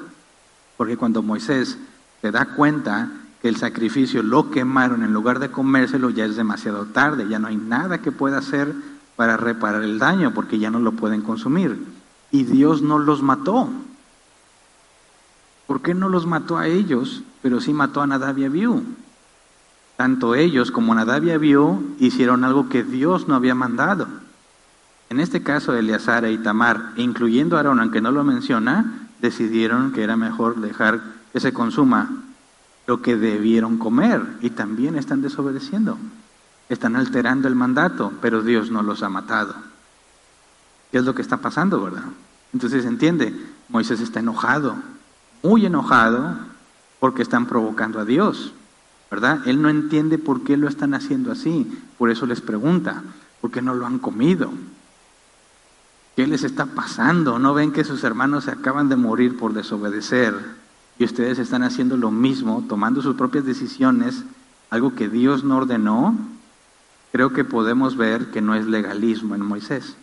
[0.79, 1.77] Porque cuando Moisés
[2.22, 6.87] se da cuenta que el sacrificio lo quemaron en lugar de comérselo, ya es demasiado
[6.87, 8.74] tarde, ya no hay nada que pueda hacer
[9.16, 11.79] para reparar el daño porque ya no lo pueden consumir
[12.31, 13.68] y Dios no los mató.
[15.66, 18.83] ¿Por qué no los mató a ellos, pero sí mató a Nadab y Abiú?
[19.96, 24.07] Tanto ellos como Nadab y Abiú hicieron algo que Dios no había mandado.
[25.11, 30.03] En este caso, Eleazar e Itamar, incluyendo a Aarón, aunque no lo menciona, decidieron que
[30.03, 31.01] era mejor dejar
[31.33, 32.28] que se consuma
[32.88, 35.98] lo que debieron comer y también están desobedeciendo.
[36.70, 39.55] Están alterando el mandato, pero Dios no los ha matado.
[40.90, 42.05] ¿Qué es lo que está pasando, verdad?
[42.55, 44.77] Entonces entiende, Moisés está enojado,
[45.42, 46.35] muy enojado,
[46.98, 48.55] porque están provocando a Dios,
[49.11, 49.40] ¿verdad?
[49.44, 53.03] Él no entiende por qué lo están haciendo así, por eso les pregunta,
[53.42, 54.51] ¿por qué no lo han comido?
[56.16, 57.38] ¿Qué les está pasando?
[57.38, 60.35] ¿No ven que sus hermanos se acaban de morir por desobedecer
[60.99, 64.25] y ustedes están haciendo lo mismo, tomando sus propias decisiones,
[64.71, 66.17] algo que Dios no ordenó?
[67.13, 69.97] Creo que podemos ver que no es legalismo en Moisés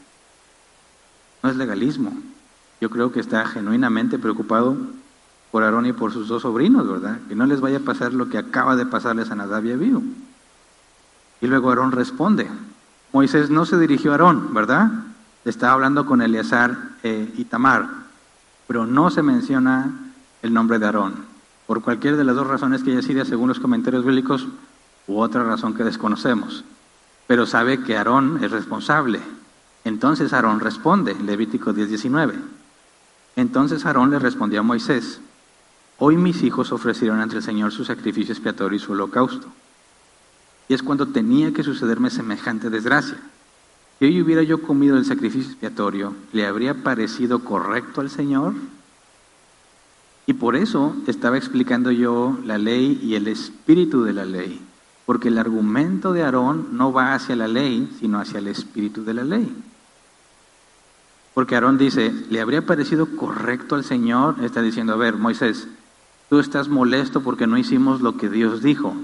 [1.45, 2.11] no es legalismo.
[2.81, 4.75] Yo creo que está genuinamente preocupado
[5.51, 7.19] por Aarón y por sus dos sobrinos, ¿verdad?
[7.29, 10.03] Que no les vaya a pasar lo que acaba de pasarles a Nadab y Abiú.
[11.41, 12.49] Y luego Aarón responde.
[13.13, 14.89] Moisés no se dirigió a Aarón, ¿verdad?
[15.45, 17.89] Estaba hablando con Eleazar eh, y Tamar,
[18.65, 20.04] pero no se menciona
[20.45, 21.25] el nombre de Aarón.
[21.67, 24.47] Por cualquier de las dos razones que ella sigue, según los comentarios bíblicos,
[25.07, 26.63] u otra razón que desconocemos.
[27.27, 29.19] Pero sabe que Aarón es responsable
[29.85, 32.33] entonces Aarón responde, Levítico 10:19.
[33.35, 35.21] Entonces Aarón le respondió a Moisés,
[35.99, 39.47] hoy mis hijos ofrecieron ante el Señor su sacrificio expiatorio y su holocausto.
[40.67, 43.17] Y es cuando tenía que sucederme semejante desgracia.
[43.99, 48.55] Si hoy hubiera yo comido el sacrificio expiatorio, ¿le habría parecido correcto al Señor?
[50.27, 54.59] Y por eso estaba explicando yo la ley y el espíritu de la ley,
[55.05, 59.13] porque el argumento de Aarón no va hacia la ley, sino hacia el espíritu de
[59.13, 59.55] la ley.
[61.35, 64.37] Porque Aarón dice, ¿le habría parecido correcto al Señor?
[64.41, 65.67] Está diciendo, a ver, Moisés,
[66.29, 68.95] tú estás molesto porque no hicimos lo que Dios dijo,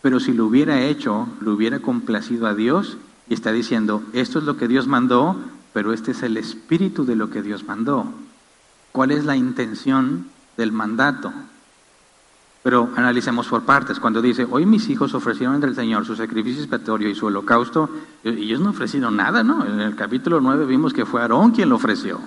[0.00, 4.44] pero si lo hubiera hecho, lo hubiera complacido a Dios y está diciendo, esto es
[4.44, 5.36] lo que Dios mandó,
[5.72, 8.12] pero este es el espíritu de lo que Dios mandó.
[8.92, 10.26] ¿Cuál es la intención
[10.58, 11.32] del mandato?
[12.62, 13.98] Pero analicemos por partes.
[13.98, 17.88] Cuando dice, hoy mis hijos ofrecieron entre el Señor su sacrificio expiatorio y su holocausto,
[18.22, 19.64] y ellos no ofrecieron nada, ¿no?
[19.64, 22.20] En el capítulo 9 vimos que fue Aarón quien lo ofreció.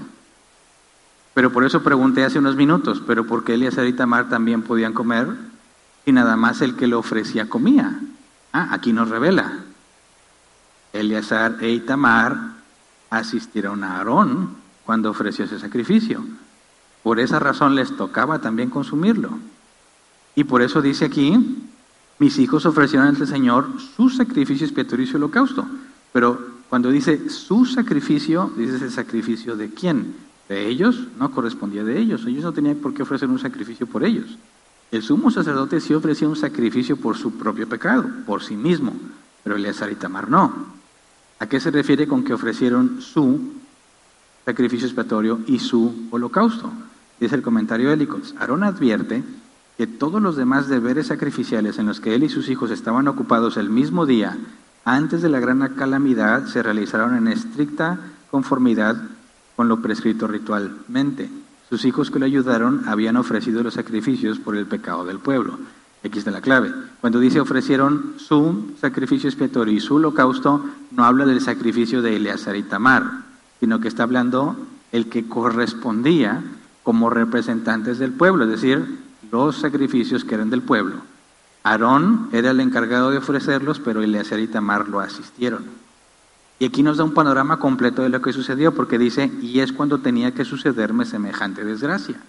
[1.33, 4.93] Pero por eso pregunté hace unos minutos, ¿pero por qué Elías y Tamar también podían
[4.93, 5.27] comer?
[6.05, 7.99] Y nada más el que lo ofrecía comía.
[8.51, 9.59] Ah, aquí nos revela.
[10.91, 12.37] Eleazar e Itamar
[13.09, 16.23] asistieron a Aarón cuando ofreció ese sacrificio.
[17.03, 19.39] Por esa razón les tocaba también consumirlo.
[20.35, 21.61] Y por eso dice aquí,
[22.19, 25.65] mis hijos ofrecieron ante el Señor su sacrificio expiatorio y holocausto.
[26.13, 30.15] Pero cuando dice su sacrificio, dice el sacrificio de quién?
[30.47, 32.25] De ellos, no correspondía de ellos.
[32.25, 34.37] Ellos no tenían por qué ofrecer un sacrificio por ellos.
[34.91, 38.93] El sumo sacerdote sí ofrecía un sacrificio por su propio pecado, por sí mismo,
[39.43, 40.53] pero Eleazar y Tamar no.
[41.39, 43.53] ¿A qué se refiere con que ofrecieron su
[44.45, 46.71] sacrificio expiatorio y su holocausto?
[47.21, 48.33] Dice el comentario de Helicos.
[48.39, 49.23] Aarón advierte
[49.77, 53.57] que todos los demás deberes sacrificiales en los que él y sus hijos estaban ocupados
[53.57, 54.39] el mismo día,
[54.85, 57.99] antes de la gran calamidad, se realizaron en estricta
[58.31, 58.99] conformidad
[59.55, 61.29] con lo prescrito ritualmente.
[61.69, 65.59] Sus hijos que le ayudaron habían ofrecido los sacrificios por el pecado del pueblo.
[66.03, 66.73] Aquí está la clave.
[67.01, 72.55] Cuando dice ofrecieron su sacrificio expiatorio y su holocausto, no habla del sacrificio de Eleazar
[72.55, 73.25] y Tamar,
[73.59, 74.55] sino que está hablando
[74.91, 76.43] el que correspondía
[76.83, 78.99] como representantes del pueblo, es decir,
[79.31, 80.95] los sacrificios que eran del pueblo.
[81.63, 85.63] Aarón era el encargado de ofrecerlos, pero Eleazar y Tamar lo asistieron.
[86.59, 89.71] Y aquí nos da un panorama completo de lo que sucedió, porque dice, y es
[89.71, 92.19] cuando tenía que sucederme semejante desgracia.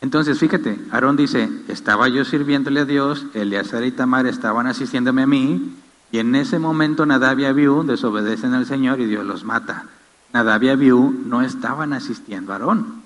[0.00, 5.26] Entonces, fíjate, Aarón dice, estaba yo sirviéndole a Dios, Eleazar y Tamar estaban asistiéndome a
[5.26, 5.74] mí,
[6.10, 9.86] y en ese momento Nadab y Abiú desobedecen al Señor y Dios los mata.
[10.32, 13.01] Nadab y Abiú no estaban asistiendo a Aarón.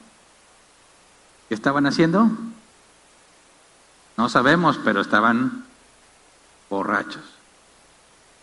[1.49, 2.31] ¿Qué estaban haciendo?
[4.17, 5.65] No sabemos, pero estaban
[6.69, 7.23] borrachos.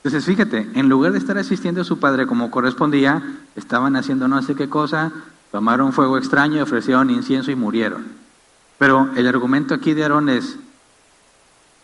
[0.04, 4.42] Entonces, fíjate, en lugar de estar asistiendo a su padre como correspondía, estaban haciendo no
[4.42, 5.12] sé qué cosa,
[5.52, 8.06] tomaron fuego extraño, ofrecieron incienso y murieron.
[8.78, 10.58] Pero el argumento aquí de Aarón es,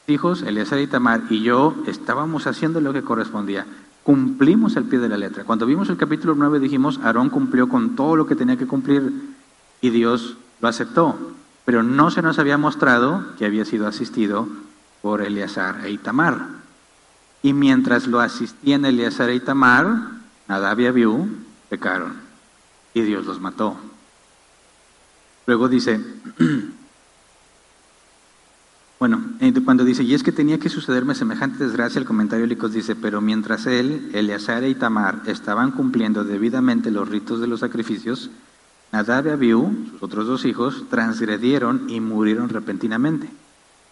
[0.08, 3.66] hijos, Eliezer y Tamar y yo estábamos haciendo lo que correspondía.
[4.04, 5.44] Cumplimos el pie de la letra.
[5.46, 9.14] Cuando vimos el capítulo 9 dijimos, Aarón cumplió con todo lo que tenía que cumplir
[9.82, 11.18] y Dios lo aceptó.
[11.66, 14.48] Pero no se nos había mostrado que había sido asistido
[15.02, 16.48] por Eleazar e Itamar.
[17.42, 19.88] Y mientras lo asistían Eleazar y Tamar,
[20.48, 21.30] Nadab y Abiú
[21.70, 22.14] pecaron
[22.94, 23.78] y Dios los mató.
[25.46, 26.00] Luego dice,
[29.00, 29.24] bueno,
[29.64, 33.22] cuando dice, y es que tenía que sucederme semejante desgracia, el comentario Licos dice, pero
[33.22, 38.30] mientras él, Eleazar y Tamar estaban cumpliendo debidamente los ritos de los sacrificios,
[38.92, 43.30] Nadab y Abiú, sus otros dos hijos, transgredieron y murieron repentinamente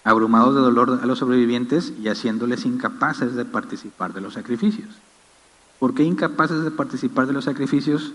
[0.08, 4.88] abrumados de dolor a los sobrevivientes y haciéndoles incapaces de participar de los sacrificios.
[5.80, 8.14] ¿Por qué incapaces de participar de los sacrificios?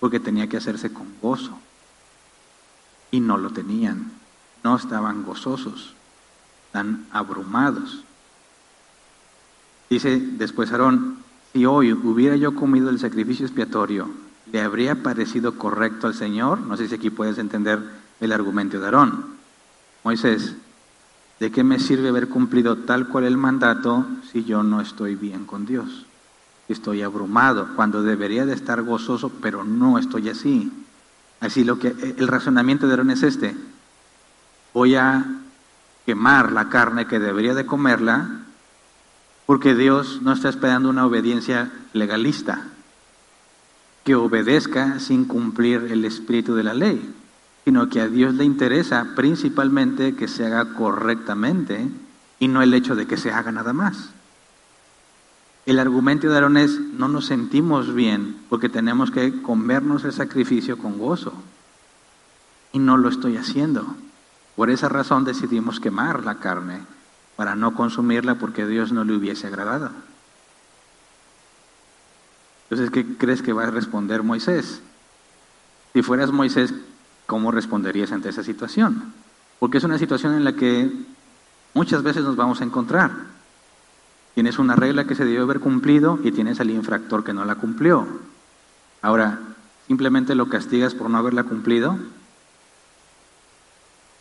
[0.00, 1.58] Porque tenía que hacerse con gozo.
[3.10, 4.12] Y no lo tenían.
[4.62, 5.94] No estaban gozosos.
[6.66, 8.04] Están abrumados.
[9.88, 11.16] Dice después Aarón,
[11.54, 14.10] si hoy hubiera yo comido el sacrificio expiatorio,
[14.52, 16.60] ¿le habría parecido correcto al Señor?
[16.60, 17.80] No sé si aquí puedes entender
[18.20, 19.24] el argumento de Aarón.
[20.04, 20.54] Moisés,
[21.40, 25.46] ¿De qué me sirve haber cumplido tal cual el mandato si yo no estoy bien
[25.46, 26.04] con Dios?
[26.68, 30.70] Estoy abrumado cuando debería de estar gozoso, pero no estoy así.
[31.40, 33.56] Así lo que el razonamiento de Aarón es este.
[34.74, 35.24] Voy a
[36.04, 38.42] quemar la carne que debería de comerla
[39.46, 42.66] porque Dios no está esperando una obediencia legalista,
[44.10, 47.14] que obedezca sin cumplir el espíritu de la ley
[47.64, 51.88] sino que a Dios le interesa principalmente que se haga correctamente
[52.40, 54.10] y no el hecho de que se haga nada más.
[55.64, 60.76] El argumento de Aarón es, no nos sentimos bien porque tenemos que comernos el sacrificio
[60.76, 61.32] con gozo.
[62.72, 63.94] Y no lo estoy haciendo.
[64.56, 66.80] Por esa razón decidimos quemar la carne
[67.36, 69.92] para no consumirla porque Dios no le hubiese agradado.
[72.70, 74.80] Entonces, ¿qué crees que va a responder Moisés?
[75.92, 76.72] Si fueras Moisés,
[77.26, 79.12] ¿cómo responderías ante esa situación?
[79.58, 80.88] Porque es una situación en la que
[81.74, 83.10] muchas veces nos vamos a encontrar.
[84.34, 87.56] Tienes una regla que se debió haber cumplido y tienes al infractor que no la
[87.56, 88.06] cumplió.
[89.02, 89.40] Ahora,
[89.88, 91.98] simplemente lo castigas por no haberla cumplido.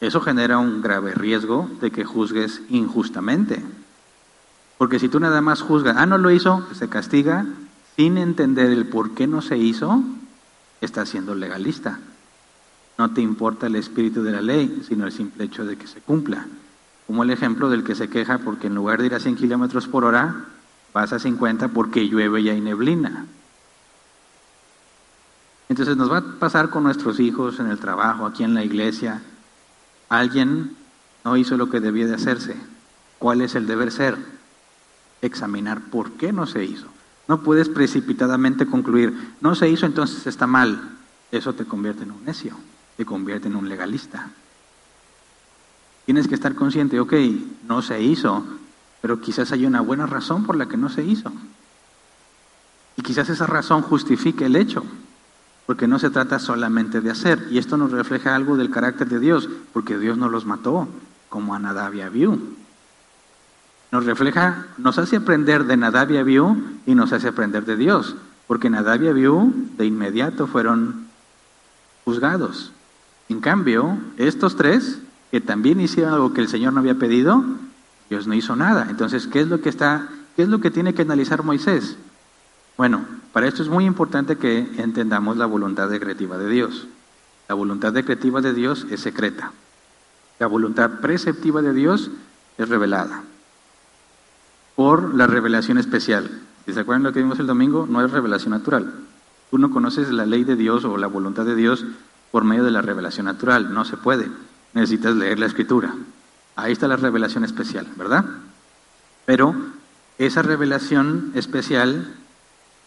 [0.02, 3.64] Eso genera un grave riesgo de que juzgues injustamente.
[4.80, 7.46] Porque si tú nada más juzgas, ah, no lo hizo, se castiga,
[8.00, 10.02] sin entender el por qué no se hizo,
[10.80, 12.00] estás siendo legalista.
[12.98, 16.00] No te importa el espíritu de la ley, sino el simple hecho de que se
[16.00, 16.48] cumpla.
[17.08, 19.90] Como el ejemplo del que se queja porque en lugar de ir a 100 kilómetros
[19.90, 20.46] por hora,
[20.94, 23.26] vas a 50 porque llueve y hay neblina.
[25.68, 29.22] Entonces nos va a pasar con nuestros hijos en el trabajo, aquí en la iglesia.
[30.08, 30.74] Alguien
[31.26, 32.56] no hizo lo que debía de hacerse.
[33.18, 34.40] ¿Cuál es el deber ser?
[35.22, 36.88] examinar por qué no se hizo.
[37.30, 40.98] No puedes precipitadamente concluir, no se hizo, entonces está mal.
[41.32, 42.56] Eso te convierte en un necio,
[42.98, 44.32] te convierte en un legalista.
[46.06, 47.14] Tienes que estar consciente, ok,
[47.68, 48.44] no se hizo,
[49.00, 51.32] pero quizás hay una buena razón por la que no se hizo.
[52.98, 54.84] Y quizás esa razón justifique el hecho,
[55.68, 57.48] porque no se trata solamente de hacer.
[57.52, 60.88] Y esto nos refleja algo del carácter de Dios, porque Dios no los mató,
[61.30, 62.59] como a Nadab y.
[63.92, 68.16] Nos refleja, nos hace aprender de Nadab y Abiú y nos hace aprender de Dios,
[68.46, 71.08] porque Nadab y Abiú de inmediato fueron
[72.06, 72.72] juzgados.
[73.30, 75.00] En cambio, estos tres,
[75.32, 77.44] que también hicieron algo que el Señor no había pedido,
[78.10, 78.88] Dios no hizo nada.
[78.90, 81.98] Entonces, ¿qué es lo que está, qué es lo que tiene que analizar Moisés?
[82.78, 86.88] Bueno, para esto es muy importante que entendamos la voluntad decretiva de Dios.
[87.48, 89.52] La voluntad decretiva de Dios es secreta.
[90.38, 92.12] La voluntad preceptiva de Dios
[92.60, 93.24] es revelada
[94.80, 96.32] por la revelación especial.
[96.66, 98.94] Se acuerdan lo que vimos el domingo, no es revelación natural.
[99.52, 101.84] Tú no conoces la ley de Dios o la voluntad de Dios
[102.32, 103.74] por medio de la revelación natural.
[103.74, 104.32] No se puede.
[104.74, 105.94] Necesitas leer la escritura.
[106.56, 108.24] Ahí está la revelación especial, ¿verdad?
[109.26, 109.54] Pero
[110.18, 112.16] esa revelación especial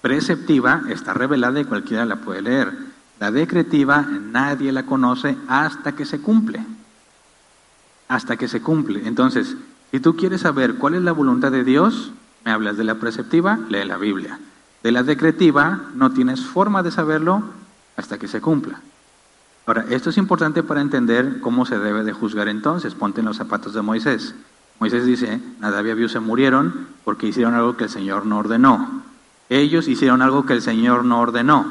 [0.00, 2.72] preceptiva está revelada y cualquiera la puede leer.
[3.20, 6.64] La decretiva nadie la conoce hasta que se cumple.
[8.08, 9.06] Hasta que se cumple.
[9.06, 9.56] Entonces,
[9.92, 12.12] si tú quieres saber cuál es la voluntad de Dios,
[12.46, 14.40] me hablas de la preceptiva, lee la Biblia.
[14.82, 17.42] De la decretiva, no tienes forma de saberlo
[17.98, 18.80] hasta que se cumpla.
[19.66, 22.94] Ahora, esto es importante para entender cómo se debe de juzgar entonces.
[22.94, 24.34] Ponte en los zapatos de Moisés.
[24.80, 29.02] Moisés dice, Nadab y se murieron porque hicieron algo que el Señor no ordenó.
[29.50, 31.66] Ellos hicieron algo que el Señor no ordenó.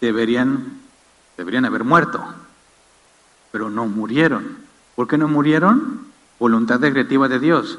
[0.00, 0.78] Deberían,
[1.36, 2.24] deberían haber muerto,
[3.50, 4.56] pero no murieron.
[4.94, 6.09] ¿Por qué no murieron?
[6.40, 7.78] Voluntad decretiva de Dios.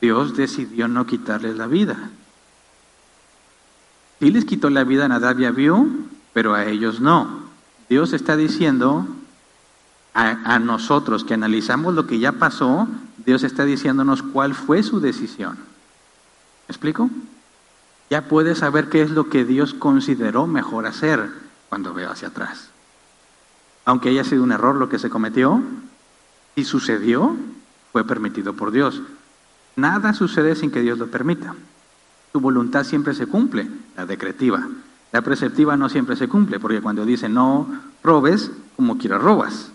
[0.00, 2.10] Dios decidió no quitarles la vida.
[4.18, 7.46] Sí les quitó la vida a Nadab y Abiú, pero a ellos no.
[7.88, 9.06] Dios está diciendo
[10.14, 12.88] a, nosotros que analizamos lo que ya pasó,
[13.24, 15.56] Dios está diciéndonos cuál fue su decisión.
[16.66, 17.08] ¿Me explico?
[18.10, 21.30] Ya puedes saber qué es lo que Dios consideró mejor hacer
[21.68, 22.70] cuando veo hacia atrás.
[23.84, 25.62] Aunque haya sido un error lo que se cometió,
[26.56, 27.36] si sucedió,
[27.92, 29.02] fue permitido por Dios.
[29.76, 31.54] Nada sucede sin que Dios lo permita.
[32.32, 34.66] Tu voluntad siempre se cumple, la decretiva.
[35.12, 37.66] La preceptiva no siempre se cumple, porque cuando dice no
[38.02, 39.72] robes, como quieras robas.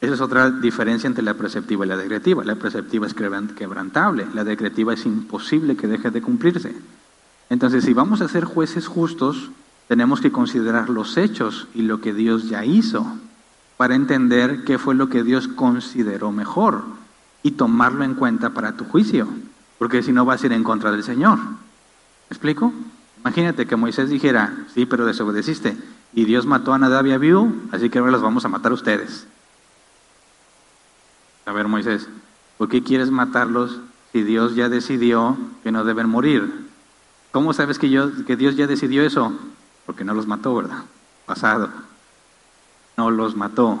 [0.00, 2.44] Esa es otra diferencia entre la preceptiva y la decretiva.
[2.44, 6.74] La preceptiva es quebrantable, la decretiva es imposible que deje de cumplirse.
[7.50, 9.50] Entonces, si vamos a ser jueces justos,
[9.88, 13.06] tenemos que considerar los hechos y lo que Dios ya hizo
[13.76, 16.84] para entender qué fue lo que Dios consideró mejor
[17.42, 19.28] y tomarlo en cuenta para tu juicio,
[19.78, 21.38] porque si no vas a ir en contra del Señor.
[21.38, 22.72] ¿Me explico?
[23.20, 25.76] Imagínate que Moisés dijera, sí, pero desobedeciste,
[26.14, 28.74] y Dios mató a Nadab y Abiú, así que ahora los vamos a matar a
[28.74, 29.26] ustedes.
[31.46, 32.08] A ver, Moisés,
[32.56, 33.80] ¿por qué quieres matarlos
[34.12, 36.68] si Dios ya decidió que no deben morir?
[37.32, 39.32] ¿Cómo sabes que, yo, que Dios ya decidió eso?
[39.84, 40.84] Porque no los mató, ¿verdad?
[41.26, 41.68] Pasado
[42.96, 43.78] no los mató.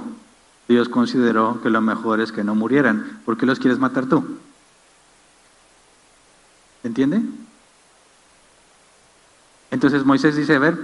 [0.68, 3.20] Dios consideró que lo mejor es que no murieran.
[3.24, 4.38] ¿Por qué los quieres matar tú?
[6.82, 7.22] ¿Entiende?
[9.70, 10.78] Entonces Moisés dice, a ver,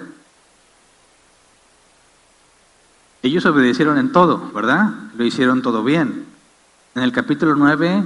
[3.22, 4.90] ellos obedecieron en todo, ¿verdad?
[5.16, 6.26] Lo hicieron todo bien.
[6.94, 8.04] En el capítulo 9,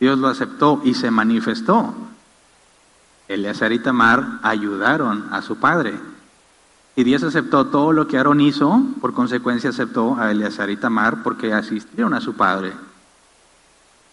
[0.00, 1.94] Dios lo aceptó y se manifestó.
[3.28, 5.94] Eleazar y Tamar ayudaron a su padre.
[6.94, 11.22] Y Dios aceptó todo lo que Aarón hizo, por consecuencia aceptó a Eleazar y Tamar
[11.22, 12.72] porque asistieron a su padre.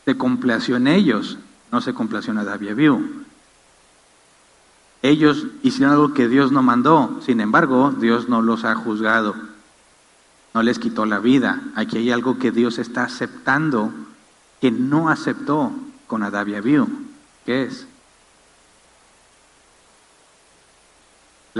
[0.06, 1.38] Se complació en ellos,
[1.72, 3.26] no se complació en Abiú.
[5.02, 9.36] Ellos hicieron algo que Dios no mandó, sin embargo, Dios no los ha juzgado,
[10.54, 11.62] no les quitó la vida.
[11.76, 13.92] Aquí hay algo que Dios está aceptando
[14.62, 15.72] que no aceptó
[16.08, 16.88] con Adab y Abiú.
[17.46, 17.88] ¿Qué es?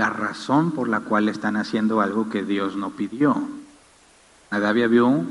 [0.00, 3.36] La razón por la cual están haciendo algo que Dios no pidió.
[4.50, 5.26] Nadab vio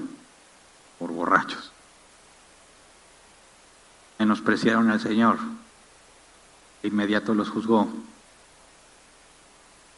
[0.99, 1.71] por borrachos.
[4.19, 5.39] Menospreciaron al Señor.
[6.83, 7.89] De inmediato los juzgó.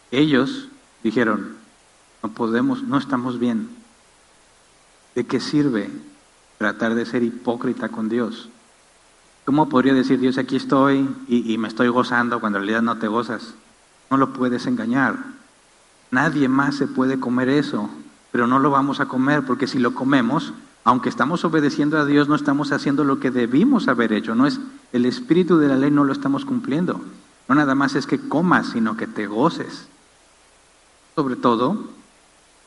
[0.09, 0.69] Ellos
[1.03, 1.57] dijeron,
[2.23, 3.67] no podemos, no estamos bien.
[5.15, 5.89] ¿De qué sirve
[6.59, 8.47] tratar de ser hipócrita con Dios?
[9.43, 12.99] ¿Cómo podría decir Dios, aquí estoy y, y me estoy gozando cuando en realidad no
[12.99, 13.53] te gozas?
[14.11, 15.15] No lo puedes engañar.
[16.11, 17.89] Nadie más se puede comer eso,
[18.33, 20.53] pero no lo vamos a comer porque si lo comemos,
[20.83, 24.35] aunque estamos obedeciendo a Dios, no estamos haciendo lo que debimos haber hecho.
[24.35, 24.59] No es
[24.91, 26.99] el espíritu de la ley no lo estamos cumpliendo.
[27.47, 29.87] No nada más es que comas, sino que te goces.
[31.15, 31.89] Sobre todo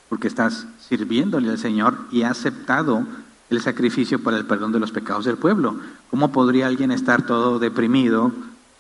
[0.09, 3.07] porque estás sirviéndole al Señor y ha aceptado
[3.51, 5.77] el sacrificio para el perdón de los pecados del pueblo.
[6.11, 8.33] ¿Cómo podría alguien estar todo deprimido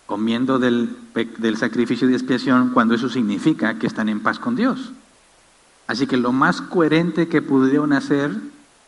[0.06, 4.92] comiendo del, del sacrificio de expiación cuando eso significa que están en paz con Dios?
[5.86, 8.32] Así que lo más coherente que pudieron hacer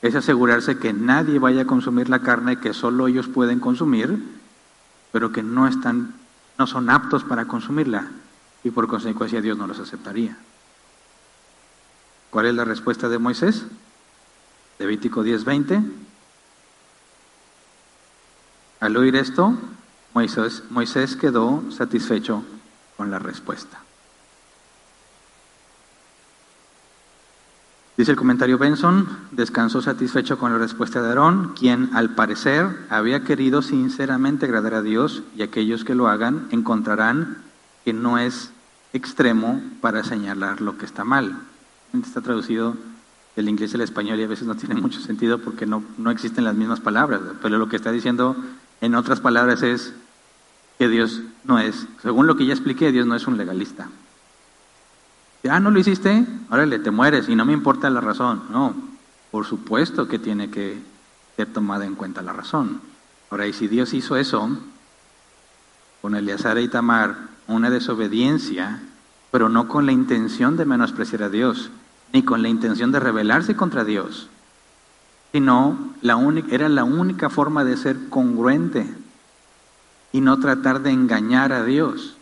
[0.03, 4.23] es asegurarse que nadie vaya a consumir la carne que solo ellos pueden consumir,
[5.12, 6.14] pero que no están,
[6.59, 8.09] no son aptos para consumirla,
[8.64, 10.37] y por consecuencia Dios no los aceptaría.
[12.31, 13.64] ¿Cuál es la respuesta de Moisés?
[14.79, 15.83] Levítico 10:20.
[18.81, 19.57] Al oír esto,
[20.17, 22.43] Moisés, quedó satisfecho
[22.97, 23.81] con la respuesta.
[27.99, 33.25] Dice el comentario Benson, descansó satisfecho con la respuesta de Aarón, quien al parecer había
[33.25, 37.39] querido sinceramente agradar a Dios y aquellos que lo hagan encontrarán
[37.85, 38.53] que no es
[38.95, 41.37] extremo para señalar lo que está mal.
[41.93, 42.75] Está traducido
[43.35, 46.45] del inglés al español y a veces no tiene mucho sentido porque no, no existen
[46.45, 48.35] las mismas palabras, pero lo que está diciendo
[48.81, 49.95] en otras palabras es
[50.79, 53.89] que Dios no es, según lo que ya expliqué, Dios no es un legalista.
[55.49, 58.43] Ah, no lo hiciste, órale, te mueres y no me importa la razón.
[58.51, 58.74] No,
[59.31, 60.79] por supuesto que tiene que
[61.37, 62.81] ser tomada en cuenta la razón.
[63.31, 64.49] Ahora, y si Dios hizo eso
[66.03, 67.16] con Eleazar y Tamar,
[67.47, 68.81] una desobediencia,
[69.31, 71.70] pero no con la intención de menospreciar a Dios,
[72.12, 74.29] ni con la intención de rebelarse contra Dios,
[75.33, 75.95] sino
[76.51, 78.87] era la única forma de ser congruente
[80.13, 82.17] y no tratar de engañar a Dios.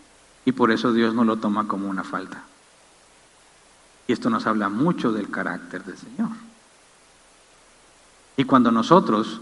[0.45, 2.43] Y por eso Dios no lo toma como una falta.
[4.07, 6.31] Y esto nos habla mucho del carácter del Señor.
[8.37, 9.41] Y cuando nosotros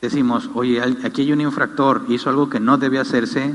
[0.00, 3.54] decimos, oye, aquí hay un infractor, hizo algo que no debe hacerse,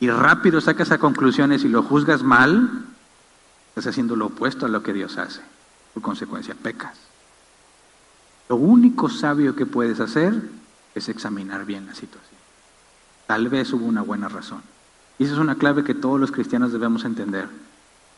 [0.00, 2.84] y rápido sacas a conclusiones y lo juzgas mal,
[3.68, 5.42] estás haciendo lo opuesto a lo que Dios hace.
[5.94, 6.98] Por consecuencia, pecas.
[8.48, 10.34] Lo único sabio que puedes hacer
[10.94, 12.31] es examinar bien la situación.
[13.32, 14.60] Tal vez hubo una buena razón.
[15.18, 17.48] Y esa es una clave que todos los cristianos debemos entender.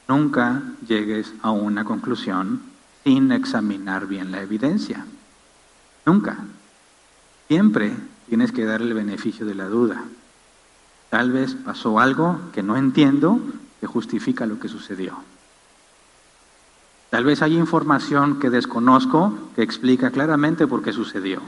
[0.08, 2.60] Nunca llegues a una conclusión
[3.04, 5.06] sin examinar bien la evidencia.
[6.04, 6.38] Nunca.
[7.46, 7.92] Siempre
[8.28, 10.02] tienes que dar el beneficio de la duda.
[11.10, 13.38] Tal vez pasó algo que no entiendo
[13.78, 15.14] que justifica lo que sucedió.
[17.10, 21.40] Tal vez hay información que desconozco que explica claramente por qué sucedió.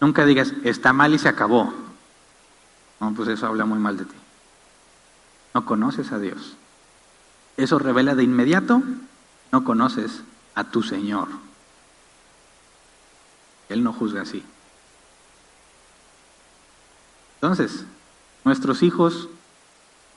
[0.00, 1.72] Nunca digas, está mal y se acabó.
[3.00, 4.14] No, pues eso habla muy mal de ti.
[5.54, 6.56] No conoces a Dios.
[7.56, 8.82] Eso revela de inmediato,
[9.50, 10.22] no conoces
[10.54, 11.28] a tu Señor.
[13.68, 14.44] Él no juzga así.
[17.40, 17.84] Entonces,
[18.44, 19.28] nuestros hijos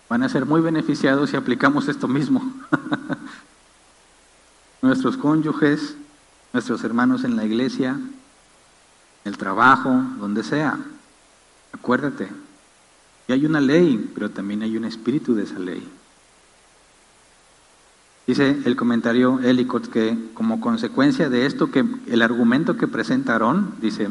[0.10, 2.54] van a ser muy beneficiados si aplicamos esto mismo.
[4.82, 5.96] nuestros cónyuges,
[6.54, 8.00] nuestros hermanos en la iglesia,
[9.26, 10.78] el trabajo, donde sea.
[11.74, 12.30] Acuérdate,
[13.28, 15.88] y hay una ley, pero también hay un espíritu de esa ley.
[18.28, 23.76] Dice el comentario Ellicott que como consecuencia de esto, que el argumento que presenta Aarón,
[23.82, 24.10] dice,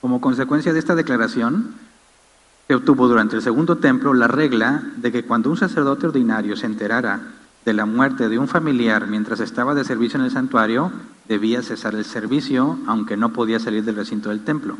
[0.00, 1.74] como consecuencia de esta declaración,
[2.68, 6.66] se obtuvo durante el segundo templo la regla de que cuando un sacerdote ordinario se
[6.66, 7.20] enterara
[7.64, 10.92] de la muerte de un familiar mientras estaba de servicio en el santuario,
[11.28, 14.76] debía cesar el servicio, aunque no podía salir del recinto del templo.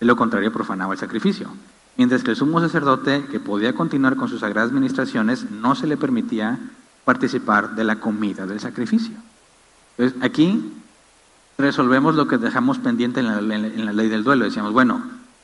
[0.00, 1.48] De lo contrario, profanaba el sacrificio.
[1.96, 5.96] Mientras que el sumo sacerdote, que podía continuar con sus sagradas ministraciones, no se le
[5.96, 6.58] permitía
[7.04, 9.16] participar de la comida del sacrificio.
[9.96, 10.72] Entonces, aquí
[11.56, 14.44] resolvemos lo que dejamos pendiente en la, ley del duelo.
[14.44, 15.02] Decíamos, bueno,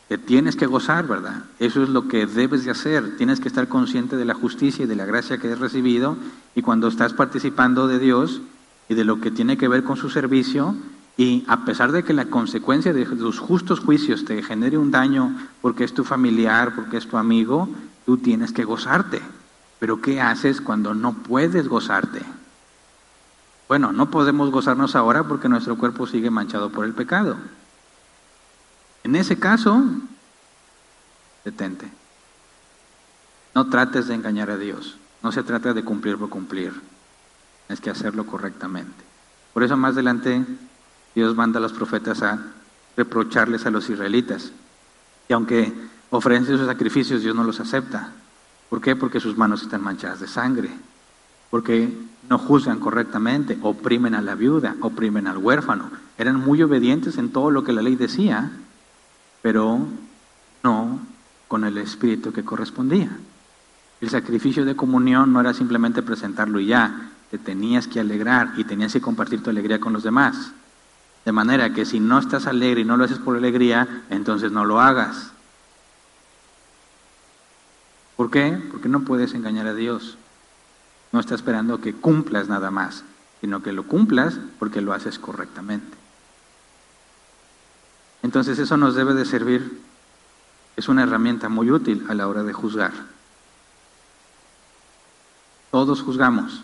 [0.08, 1.44] te tienes que gozar, ¿verdad?
[1.58, 3.16] Eso es lo que debes de hacer.
[3.16, 6.16] Tienes que estar consciente de la justicia y de la gracia que has recibido.
[6.54, 8.42] Y cuando estás participando de Dios
[8.89, 10.74] y de lo que tiene que ver con su servicio,
[11.16, 15.37] y a pesar de que la consecuencia de tus justos juicios te genere un daño
[15.61, 17.68] porque es tu familiar, porque es tu amigo,
[18.07, 19.20] tú tienes que gozarte.
[19.78, 22.22] Pero ¿qué haces cuando no puedes gozarte?
[23.68, 27.37] Bueno, no podemos gozarnos ahora porque nuestro cuerpo sigue manchado por el pecado.
[29.05, 29.83] En ese caso,
[31.45, 31.91] detente.
[33.55, 34.97] No trates de engañar a Dios.
[35.22, 36.91] No se trata de cumplir por cumplir.
[37.68, 39.04] Es que hacerlo correctamente.
[39.52, 40.44] Por eso más adelante
[41.14, 42.38] Dios manda a los profetas a
[42.96, 44.52] reprocharles a los israelitas.
[45.28, 45.72] Y aunque
[46.10, 48.12] ofrecen sus sacrificios, Dios no los acepta.
[48.68, 48.96] ¿Por qué?
[48.96, 50.70] Porque sus manos están manchadas de sangre.
[51.50, 51.92] Porque
[52.28, 55.90] no juzgan correctamente, oprimen a la viuda, oprimen al huérfano.
[56.16, 58.50] Eran muy obedientes en todo lo que la ley decía,
[59.42, 59.78] pero
[60.62, 61.00] no
[61.48, 63.10] con el espíritu que correspondía.
[64.00, 68.64] El sacrificio de comunión no era simplemente presentarlo y ya, te tenías que alegrar y
[68.64, 70.53] tenías que compartir tu alegría con los demás.
[71.24, 74.66] De manera que si no estás alegre y no lo haces por alegría, entonces no
[74.66, 75.33] lo hagas.
[78.16, 78.62] ¿Por qué?
[78.70, 80.18] Porque no puedes engañar a Dios.
[81.11, 83.03] No está esperando que cumplas nada más,
[83.41, 85.97] sino que lo cumplas porque lo haces correctamente.
[88.22, 89.80] Entonces eso nos debe de servir,
[90.76, 92.93] es una herramienta muy útil a la hora de juzgar.
[95.70, 96.62] Todos juzgamos,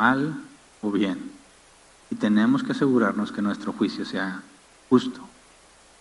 [0.00, 0.34] mal
[0.80, 1.30] o bien,
[2.10, 4.42] y tenemos que asegurarnos que nuestro juicio sea
[4.88, 5.20] justo.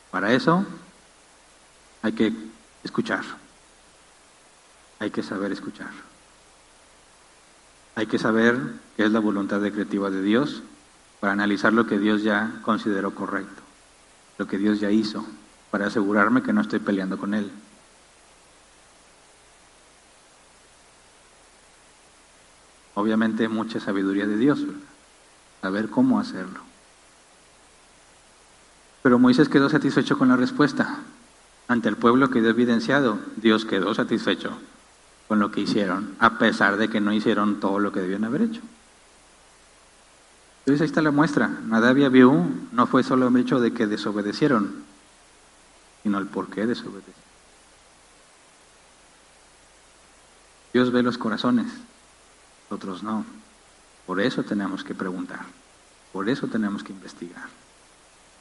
[0.09, 0.65] Para eso
[2.01, 2.33] hay que
[2.83, 3.23] escuchar,
[4.99, 5.91] hay que saber escuchar.
[7.95, 8.57] Hay que saber
[8.95, 10.63] qué es la voluntad decretiva de Dios
[11.19, 13.61] para analizar lo que Dios ya consideró correcto
[14.39, 15.23] lo que Dios ya hizo,
[15.69, 17.51] para asegurarme que no estoy peleando con Él.
[22.99, 24.59] Obviamente mucha sabiduría de Dios,
[25.61, 26.59] saber cómo hacerlo.
[29.01, 30.99] Pero Moisés quedó satisfecho con la respuesta.
[31.69, 34.51] Ante el pueblo que dio evidenciado, Dios quedó satisfecho
[35.29, 38.41] con lo que hicieron, a pesar de que no hicieron todo lo que debían haber
[38.41, 38.61] hecho.
[40.59, 41.47] Entonces ahí está la muestra.
[41.47, 44.83] Nadab y Abiú no fue solo el hecho de que desobedecieron,
[46.03, 47.21] sino el por qué desobedecieron.
[50.73, 51.71] Dios ve los corazones,
[52.69, 53.25] nosotros no.
[54.05, 55.41] Por eso tenemos que preguntar,
[56.13, 57.47] por eso tenemos que investigar.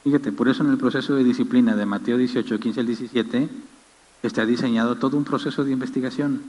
[0.05, 3.49] Fíjate, por eso en el proceso de disciplina de Mateo 18, 15 al 17,
[4.23, 6.43] está diseñado todo un proceso de investigación.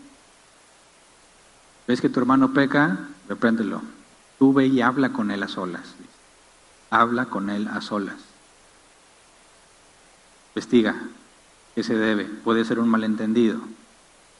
[1.87, 3.07] ¿Ves que tu hermano peca?
[3.27, 3.81] Repréndelo.
[4.37, 5.95] Tú ve y habla con él a solas.
[6.89, 8.17] Habla con él a solas.
[10.53, 11.01] Investiga
[11.75, 12.25] qué se debe.
[12.25, 13.59] Puede ser un malentendido.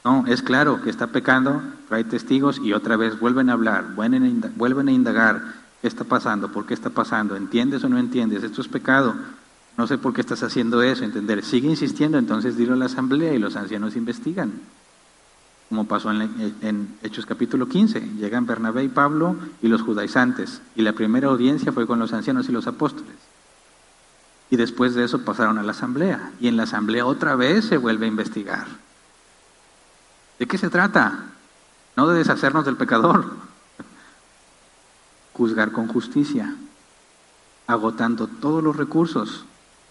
[0.04, 4.88] No, es claro que está pecando, trae testigos y otra vez vuelven a hablar, vuelven
[4.88, 5.42] a indagar
[5.82, 9.14] qué está pasando, por qué está pasando, entiendes o no entiendes, esto es pecado,
[9.76, 11.44] no sé por qué estás haciendo eso, entender.
[11.44, 14.52] Sigue insistiendo, entonces dilo a la asamblea y los ancianos investigan
[15.70, 18.00] como pasó en, Hechos capítulo 15.
[18.18, 22.48] Llegan Bernabé y Pablo y los judaizantes, y la primera audiencia fue con los ancianos
[22.48, 23.14] y los apóstoles.
[24.50, 27.76] Y después de eso pasaron a la asamblea, y en la asamblea otra vez se
[27.76, 28.66] vuelve a investigar.
[30.40, 31.26] ¿De qué se trata?
[31.96, 33.26] No de deshacernos del pecador,
[35.34, 36.56] juzgar con justicia,
[37.66, 39.44] agotando todos los recursos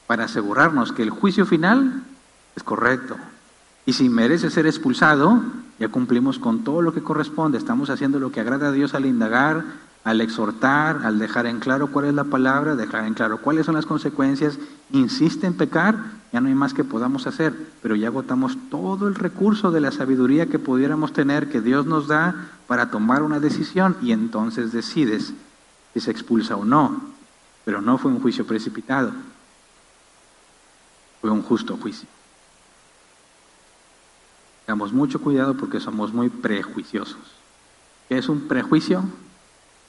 [0.07, 2.01] para asegurarnos que el juicio final
[2.55, 3.15] es correcto,
[3.85, 5.39] y si merece ser expulsado,
[5.77, 7.59] ya cumplimos con todo lo que corresponde.
[7.59, 9.63] Estamos haciendo lo que agrada a Dios al indagar,
[10.03, 13.75] al exhortar, al dejar en claro cuál es la palabra, dejar en claro cuáles son
[13.75, 14.57] las consecuencias.
[14.91, 15.97] Insiste en pecar,
[16.31, 19.91] ya no hay más que podamos hacer, pero ya agotamos todo el recurso de la
[19.91, 25.33] sabiduría que pudiéramos tener, que Dios nos da para tomar una decisión y entonces decides
[25.93, 27.01] si se expulsa o no.
[27.65, 29.11] Pero no fue un juicio precipitado,
[31.21, 32.07] fue un justo juicio.
[34.65, 37.17] Tengamos mucho cuidado porque somos muy prejuiciosos.
[38.07, 39.03] ¿Qué es un prejuicio?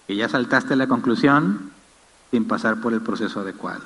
[0.07, 1.71] Que ya saltaste la conclusión
[2.31, 3.83] sin pasar por el proceso adecuado.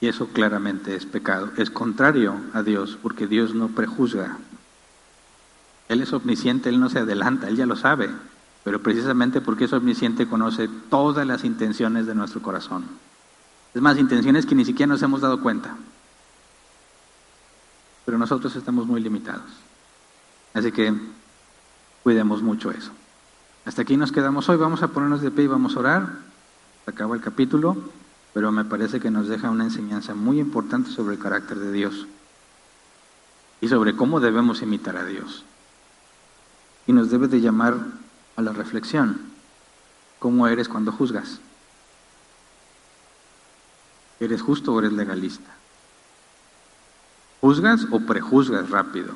[0.00, 1.50] Y eso claramente es pecado.
[1.56, 4.38] Es contrario a Dios porque Dios no prejuzga.
[5.88, 8.10] Él es omnisciente, Él no se adelanta, Él ya lo sabe.
[8.64, 12.84] Pero precisamente porque es omnisciente conoce todas las intenciones de nuestro corazón.
[13.74, 15.76] Es más, intenciones que ni siquiera nos hemos dado cuenta
[18.04, 19.50] pero nosotros estamos muy limitados.
[20.54, 20.92] Así que
[22.02, 22.90] cuidemos mucho eso.
[23.64, 26.08] Hasta aquí nos quedamos hoy, vamos a ponernos de pie y vamos a orar.
[26.86, 27.76] Acaba el capítulo,
[28.34, 32.08] pero me parece que nos deja una enseñanza muy importante sobre el carácter de Dios
[33.60, 35.44] y sobre cómo debemos imitar a Dios.
[36.88, 37.76] Y nos debe de llamar
[38.34, 39.20] a la reflexión.
[40.18, 41.38] ¿Cómo eres cuando juzgas?
[44.18, 45.50] ¿Eres justo o eres legalista?
[47.40, 49.14] ¿Juzgas o prejuzgas rápido?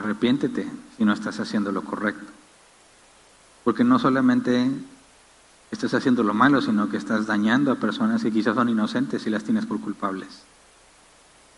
[0.00, 2.35] Arrepiéntete si no estás haciendo lo correcto.
[3.66, 4.70] Porque no solamente
[5.72, 9.30] estás haciendo lo malo, sino que estás dañando a personas que quizás son inocentes y
[9.30, 10.44] las tienes por culpables.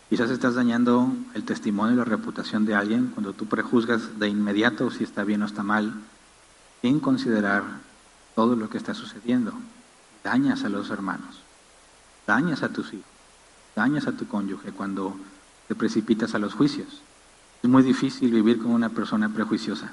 [0.08, 4.90] Quizás estás dañando el testimonio y la reputación de alguien cuando tú prejuzgas de inmediato
[4.90, 5.92] si está bien o está mal,
[6.80, 7.62] sin considerar
[8.34, 9.52] todo lo que está sucediendo.
[10.24, 11.42] Dañas a los hermanos,
[12.26, 13.18] dañas a tus hijos
[13.78, 15.16] dañas a tu cónyuge cuando
[15.68, 17.00] te precipitas a los juicios.
[17.62, 19.92] Es muy difícil vivir con una persona prejuiciosa.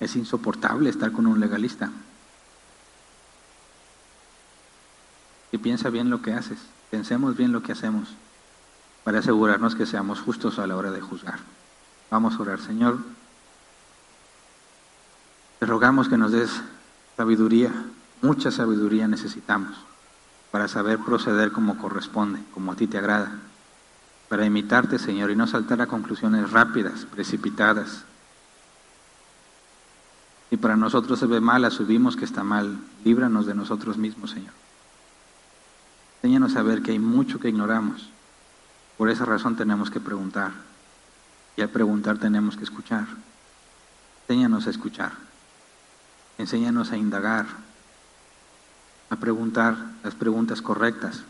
[0.00, 1.90] Es insoportable estar con un legalista.
[5.52, 6.58] y piensa bien lo que haces.
[6.90, 8.08] Pensemos bien lo que hacemos
[9.04, 11.38] para asegurarnos que seamos justos a la hora de juzgar.
[12.10, 12.98] Vamos a orar, Señor.
[15.58, 16.50] Te rogamos que nos des
[17.16, 17.70] sabiduría,
[18.22, 19.76] mucha sabiduría necesitamos
[20.50, 23.38] para saber proceder como corresponde, como a ti te agrada,
[24.28, 28.04] para imitarte, Señor, y no saltar a conclusiones rápidas, precipitadas.
[30.50, 34.52] Y para nosotros se ve mal, asumimos que está mal, líbranos de nosotros mismos, Señor.
[36.16, 38.10] Enséñanos a ver que hay mucho que ignoramos.
[38.98, 40.50] Por esa razón tenemos que preguntar.
[41.56, 43.06] Y al preguntar tenemos que escuchar.
[44.22, 45.12] Enséñanos a escuchar.
[46.36, 47.46] Enséñanos a indagar,
[49.08, 51.22] a preguntar las preguntas correctas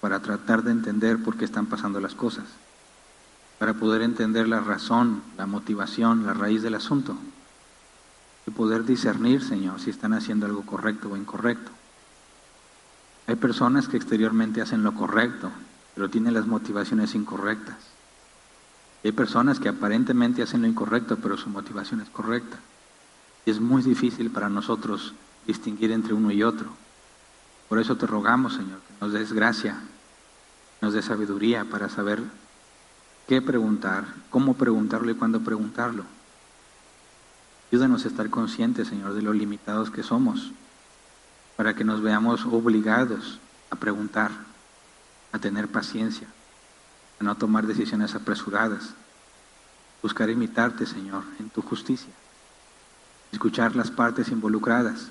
[0.00, 2.44] para tratar de entender por qué están pasando las cosas,
[3.58, 7.16] para poder entender la razón, la motivación, la raíz del asunto
[8.48, 11.70] y poder discernir, Señor, si están haciendo algo correcto o incorrecto.
[13.26, 15.50] Hay personas que exteriormente hacen lo correcto,
[15.94, 17.76] pero tienen las motivaciones incorrectas.
[19.04, 22.56] Hay personas que aparentemente hacen lo incorrecto, pero su motivación es correcta.
[23.44, 25.12] Y es muy difícil para nosotros
[25.46, 26.70] distinguir entre uno y otro.
[27.68, 29.76] Por eso te rogamos, Señor, que nos des gracia,
[30.80, 32.22] nos des sabiduría para saber
[33.26, 36.04] qué preguntar, cómo preguntarlo y cuándo preguntarlo.
[37.70, 40.52] Ayúdanos a estar conscientes, Señor, de lo limitados que somos,
[41.56, 43.38] para que nos veamos obligados
[43.70, 44.30] a preguntar,
[45.32, 46.28] a tener paciencia,
[47.20, 48.94] a no tomar decisiones apresuradas,
[50.02, 52.12] buscar imitarte, Señor, en tu justicia,
[53.32, 55.10] escuchar las partes involucradas.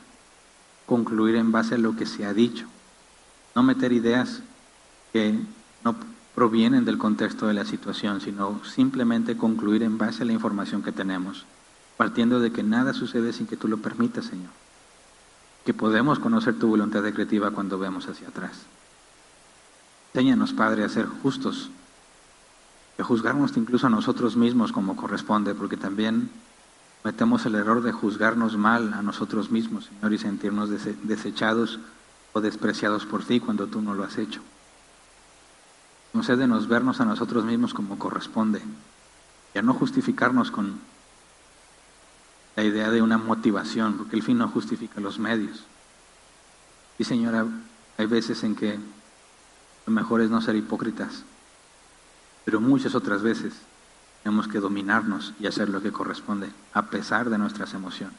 [0.88, 2.66] Concluir en base a lo que se ha dicho,
[3.54, 4.42] no meter ideas
[5.12, 5.38] que
[5.84, 5.98] no
[6.34, 10.94] provienen del contexto de la situación, sino simplemente concluir en base a la información que
[10.94, 11.46] tenemos,
[11.98, 14.52] partiendo de que nada sucede sin que tú lo permitas, Señor,
[15.66, 18.54] que podemos conocer tu voluntad decretiva cuando vemos hacia atrás.
[20.14, 21.70] Enséñanos, Padre, a ser justos,
[22.98, 26.30] a juzgarnos incluso a nosotros mismos como corresponde, porque también
[27.08, 31.80] Metemos el error de juzgarnos mal a nosotros mismos, Señor, y sentirnos desechados
[32.34, 34.42] o despreciados por ti cuando tú no lo has hecho.
[36.12, 38.62] Concédenos vernos a nosotros mismos como corresponde
[39.54, 40.80] y a no justificarnos con
[42.58, 45.64] la idea de una motivación, porque el fin no justifica los medios.
[46.98, 47.46] Y Señora,
[48.00, 48.80] hay veces en que
[49.86, 51.24] lo mejor es no ser hipócritas,
[52.46, 53.54] pero muchas otras veces
[54.24, 58.18] tenemos que dominarnos y hacer lo que corresponde, a pesar de nuestras emociones.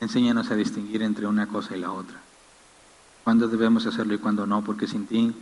[0.00, 2.18] Enséñanos a distinguir entre una cosa y la otra.
[3.22, 5.32] Cuándo debemos hacerlo y cuándo no, porque sin ti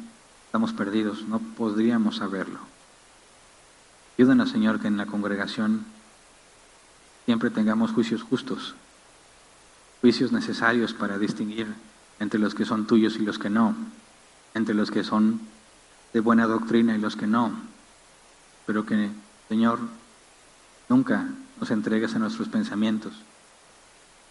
[0.44, 2.58] estamos perdidos, no podríamos saberlo.
[4.18, 5.86] Ayúdanos, Señor, que en la congregación
[7.24, 8.74] siempre tengamos juicios justos,
[10.00, 11.66] juicios necesarios para distinguir
[12.18, 13.74] entre los que son tuyos y los que no,
[14.54, 15.40] entre los que son
[16.12, 17.52] de buena doctrina y los que no,
[18.66, 19.10] pero que
[19.48, 19.80] Señor,
[20.88, 21.26] nunca
[21.60, 23.12] nos entregues a nuestros pensamientos.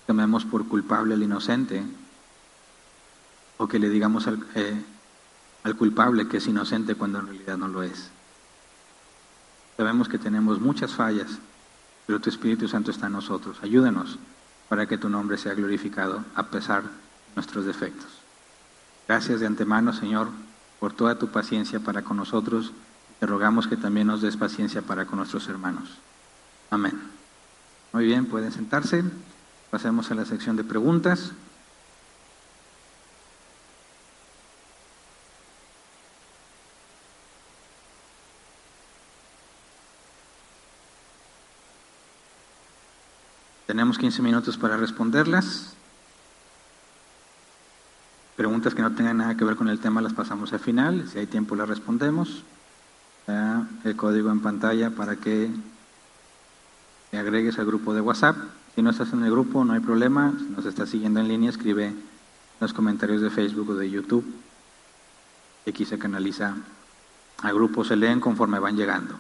[0.08, 1.84] Tomemos por culpable al inocente
[3.58, 4.82] o que le digamos al, eh,
[5.64, 8.10] al culpable que es inocente cuando en realidad no lo es.
[9.78, 11.38] Sabemos que tenemos muchas fallas,
[12.12, 13.56] pero tu Espíritu Santo está en nosotros.
[13.64, 14.20] Ayúdenos
[14.68, 16.90] para que tu nombre sea glorificado a pesar de
[17.38, 18.10] nuestros defectos.
[19.08, 20.28] Gracias de antemano, Señor,
[20.82, 22.74] por toda tu paciencia para con nosotros
[23.22, 26.00] te rogamos que también nos des paciencia para con nuestros hermanos.
[26.70, 27.00] Amén.
[27.94, 29.06] Muy bien, pueden sentarse.
[29.70, 31.32] Pasemos a la sección de preguntas.
[43.72, 45.72] Tenemos 15 minutos para responderlas.
[48.36, 51.08] Preguntas que no tengan nada que ver con el tema las pasamos al final.
[51.08, 52.44] Si hay tiempo las respondemos
[53.86, 55.50] el código en pantalla para que
[57.12, 58.36] te agregues al grupo de WhatsApp.
[58.76, 60.34] Si no estás en el grupo, no hay problema.
[60.38, 62.04] Si nos estás siguiendo en línea, escribe en
[62.60, 64.26] los comentarios de Facebook o de YouTube.
[65.66, 66.56] Aquí se canaliza
[67.42, 69.16] a grupos, se leen conforme van llegando.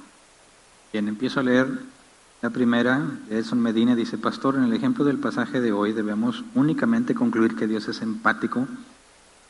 [0.91, 2.00] Bien, empiezo a leer
[2.41, 3.19] la primera.
[3.29, 7.67] Edson Medina dice, Pastor, en el ejemplo del pasaje de hoy debemos únicamente concluir que
[7.67, 8.67] Dios es empático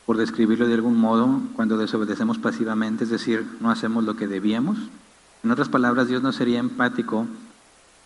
[0.04, 4.76] por describirlo de algún modo, cuando desobedecemos pasivamente, es decir, no hacemos lo que debíamos.
[5.44, 7.26] En otras palabras, Dios no sería empático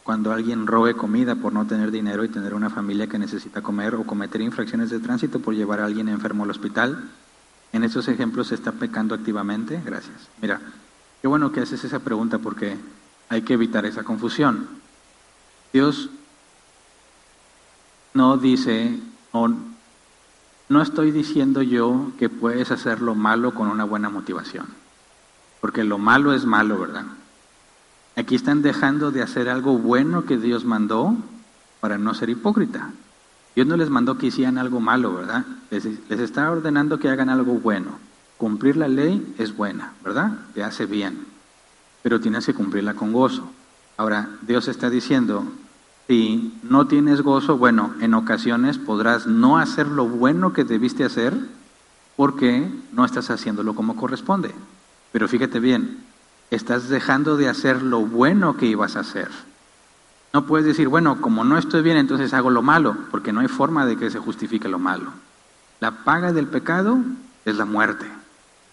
[0.05, 3.95] cuando alguien robe comida por no tener dinero y tener una familia que necesita comer
[3.95, 7.11] o cometer infracciones de tránsito por llevar a alguien enfermo al hospital.
[7.73, 9.83] En esos ejemplos se está pecando activamente.
[9.85, 10.29] Gracias.
[10.41, 10.61] Mira,
[11.21, 12.77] qué bueno que haces esa pregunta porque
[13.29, 14.69] hay que evitar esa confusión.
[15.73, 16.11] Dios
[18.15, 18.99] no dice,
[20.69, 24.67] no estoy diciendo yo que puedes hacer lo malo con una buena motivación,
[25.61, 27.05] porque lo malo es malo, ¿verdad?
[28.17, 31.15] Aquí están dejando de hacer algo bueno que Dios mandó
[31.81, 32.91] para no ser hipócrita.
[33.55, 35.45] Dios no les mandó que hicieran algo malo, ¿verdad?
[35.71, 37.99] Les, les está ordenando que hagan algo bueno.
[38.39, 40.33] Cumplir la ley es buena, ¿verdad?
[40.55, 41.27] Te hace bien,
[42.07, 43.51] pero tienes que cumplirla con gozo.
[43.97, 45.43] Ahora, Dios está diciendo,
[46.07, 51.37] si no tienes gozo, bueno, en ocasiones podrás no hacer lo bueno que debiste hacer
[52.15, 54.55] porque no estás haciéndolo como corresponde.
[55.11, 55.99] Pero fíjate bien,
[56.53, 59.29] estás dejando de hacer lo bueno que ibas a hacer.
[60.33, 63.49] No puedes decir, bueno, como no estoy bien, entonces hago lo malo, porque no hay
[63.49, 65.11] forma de que se justifique lo malo.
[65.81, 66.99] La paga del pecado
[67.45, 68.07] es la muerte.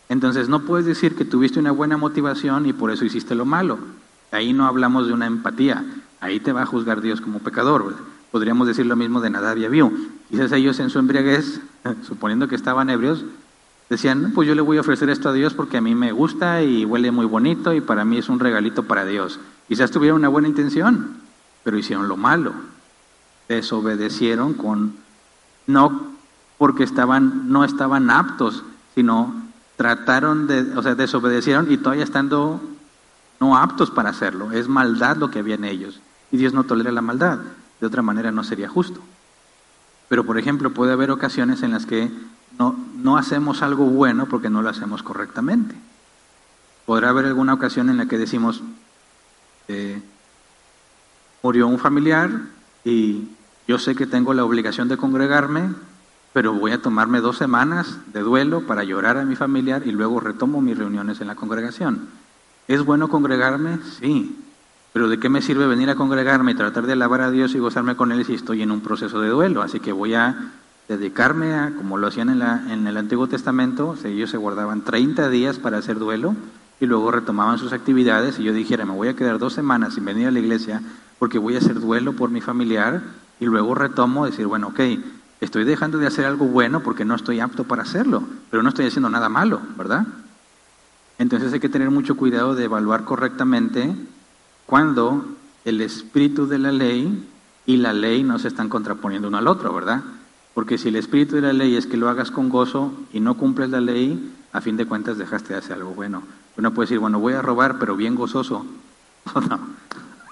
[0.10, 3.80] Entonces no puedes decir que tuviste una buena motivación y por eso hiciste lo malo.
[4.32, 5.86] Ahí no hablamos de una empatía.
[6.20, 7.96] Ahí te va a juzgar Dios como pecador.
[8.32, 10.10] Podríamos decir lo mismo de Nadab y Abiú.
[10.30, 11.62] Quizás ellos en su embriaguez,
[12.08, 13.24] suponiendo que estaban ebrios,
[13.90, 16.64] decían, pues yo le voy a ofrecer esto a Dios porque a mí me gusta
[16.64, 19.40] y huele muy bonito y para mí es un regalito para Dios.
[19.68, 21.18] Quizás tuvieron una buena intención,
[21.64, 22.54] pero hicieron lo malo.
[23.50, 24.96] Desobedecieron con
[25.68, 26.14] no
[26.58, 28.64] porque estaban no estaban aptos,
[28.96, 29.43] sino
[29.76, 32.62] trataron de, o sea, desobedecieron y todavía estando
[33.40, 34.52] no aptos para hacerlo.
[34.52, 36.00] Es maldad lo que había en ellos.
[36.32, 37.40] Y Dios no tolera la maldad.
[37.80, 39.00] De otra manera no sería justo.
[40.08, 42.12] Pero, por ejemplo, puede haber ocasiones en las que
[42.58, 45.76] no, no hacemos algo bueno porque no lo hacemos correctamente.
[46.86, 48.62] Podrá haber alguna ocasión en la que decimos,
[49.68, 50.02] eh,
[51.42, 52.30] murió un familiar
[52.84, 53.30] y
[53.68, 55.74] yo sé que tengo la obligación de congregarme,
[56.34, 60.20] pero voy a tomarme dos semanas de duelo para llorar a mi familiar y luego
[60.20, 62.10] retomo mis reuniones en la congregación.
[62.68, 63.80] ¿Es bueno congregarme?
[64.00, 64.36] Sí.
[64.94, 67.60] Pero ¿de qué me sirve venir a congregarme y tratar de alabar a Dios y
[67.60, 69.62] gozarme con Él si estoy en un proceso de duelo?
[69.62, 70.52] Así que voy a
[70.88, 75.30] dedicarme a, como lo hacían en, la, en el Antiguo Testamento, ellos se guardaban 30
[75.30, 76.36] días para hacer duelo
[76.80, 80.06] y luego retomaban sus actividades y yo dijera, me voy a quedar dos semanas sin
[80.06, 80.82] venir a la iglesia
[81.20, 83.02] porque voy a hacer duelo por mi familiar
[83.40, 84.80] y luego retomo, decir, bueno, ok,
[85.44, 88.88] estoy dejando de hacer algo bueno porque no estoy apto para hacerlo, pero no estoy
[88.88, 90.06] haciendo nada malo, ¿verdad?
[91.18, 93.96] Entonces hay que tener mucho cuidado de evaluar correctamente
[94.66, 95.26] cuando
[95.66, 97.28] el espíritu de la ley
[97.66, 100.04] y la ley no se están contraponiendo uno al otro, ¿verdad?
[100.54, 103.38] Porque si el espíritu de la ley es que lo hagas con gozo y no
[103.38, 106.24] cumples la ley, a fin de cuentas dejaste de hacer algo bueno.
[106.58, 108.66] Uno puede decir, bueno, voy a robar, pero bien gozoso.
[109.50, 109.60] no.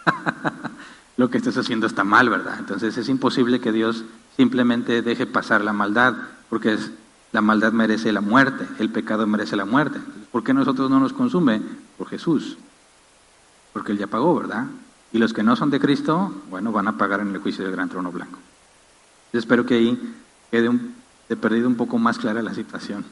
[1.18, 2.58] lo que estás haciendo está mal, ¿verdad?
[2.60, 4.04] Entonces es imposible que Dios
[4.38, 6.16] simplemente deje pasar la maldad,
[6.50, 6.92] porque es,
[7.32, 10.00] la maldad merece la muerte, el pecado merece la muerte.
[10.32, 11.62] ¿Por qué nosotros no nos consume?
[11.98, 12.58] Por Jesús.
[13.74, 14.66] Porque Él ya pagó, ¿verdad?
[15.14, 17.74] Y los que no son de Cristo, bueno, van a pagar en el juicio del
[17.74, 18.40] gran trono blanco.
[19.34, 20.16] Espero que ahí
[20.50, 20.94] quede un,
[21.42, 23.06] perdido un poco más clara la situación.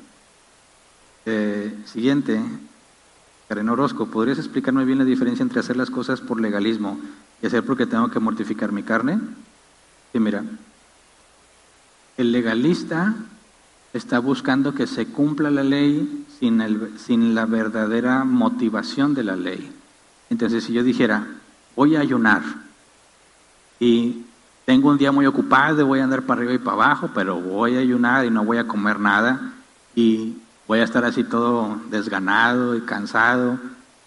[1.26, 2.42] Eh, siguiente,
[3.48, 7.00] Karen Orozco, ¿podrías explicarme bien la diferencia entre hacer las cosas por legalismo
[7.42, 9.20] y hacer porque tengo que mortificar mi carne?
[10.12, 10.44] Sí, mira,
[12.20, 13.16] el legalista
[13.94, 19.38] está buscando que se cumpla la ley sin, el, sin la verdadera motivación de la
[19.38, 19.72] ley.
[20.30, 21.26] Entonces, si yo dijera,
[21.78, 22.42] voy a ayunar
[23.80, 24.26] y
[24.66, 27.78] tengo un día muy ocupado, voy a andar para arriba y para abajo, pero voy
[27.78, 29.54] a ayunar y no voy a comer nada
[29.96, 30.36] y
[30.68, 33.58] voy a estar así todo desganado y cansado,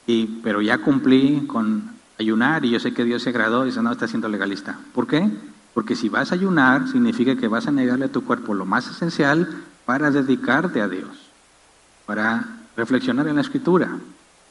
[0.06, 3.82] y, pero ya cumplí con ayunar y yo sé que Dios se agradó y dice,
[3.82, 4.78] no, está siendo legalista.
[4.92, 5.30] ¿Por qué?
[5.74, 8.88] Porque si vas a ayunar, significa que vas a negarle a tu cuerpo lo más
[8.88, 11.30] esencial para dedicarte a Dios,
[12.06, 12.46] para
[12.76, 13.98] reflexionar en la escritura,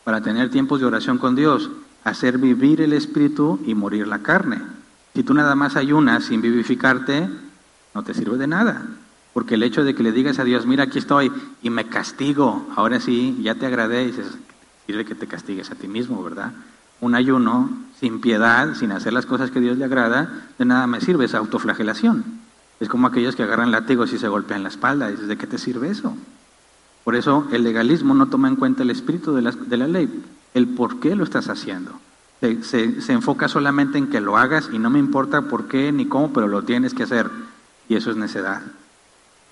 [0.03, 1.69] para tener tiempos de oración con Dios,
[2.03, 4.61] hacer vivir el espíritu y morir la carne.
[5.13, 7.30] Si tú nada más ayunas sin vivificarte,
[7.93, 8.86] no te sirve de nada.
[9.34, 12.67] Porque el hecho de que le digas a Dios, mira, aquí estoy y me castigo,
[12.76, 14.13] ahora sí, ya te agradé, y
[14.86, 16.51] sirve que te castigues a ti mismo, ¿verdad?
[16.99, 17.69] Un ayuno
[18.01, 21.35] sin piedad, sin hacer las cosas que Dios le agrada, de nada me sirve, es
[21.35, 22.25] autoflagelación.
[22.79, 25.11] Es como aquellos que agarran látigos y se golpean la espalda.
[25.11, 26.17] ¿de qué te sirve eso?
[27.03, 29.43] Por eso el legalismo no toma en cuenta el espíritu de
[29.77, 30.09] la, ley,
[30.55, 31.91] el por qué lo estás haciendo.
[32.39, 32.63] Se,
[33.01, 36.33] se, enfoca solamente en que lo hagas y no me importa por qué ni cómo,
[36.33, 37.29] pero lo tienes que hacer.
[37.87, 38.63] Y eso es necedad.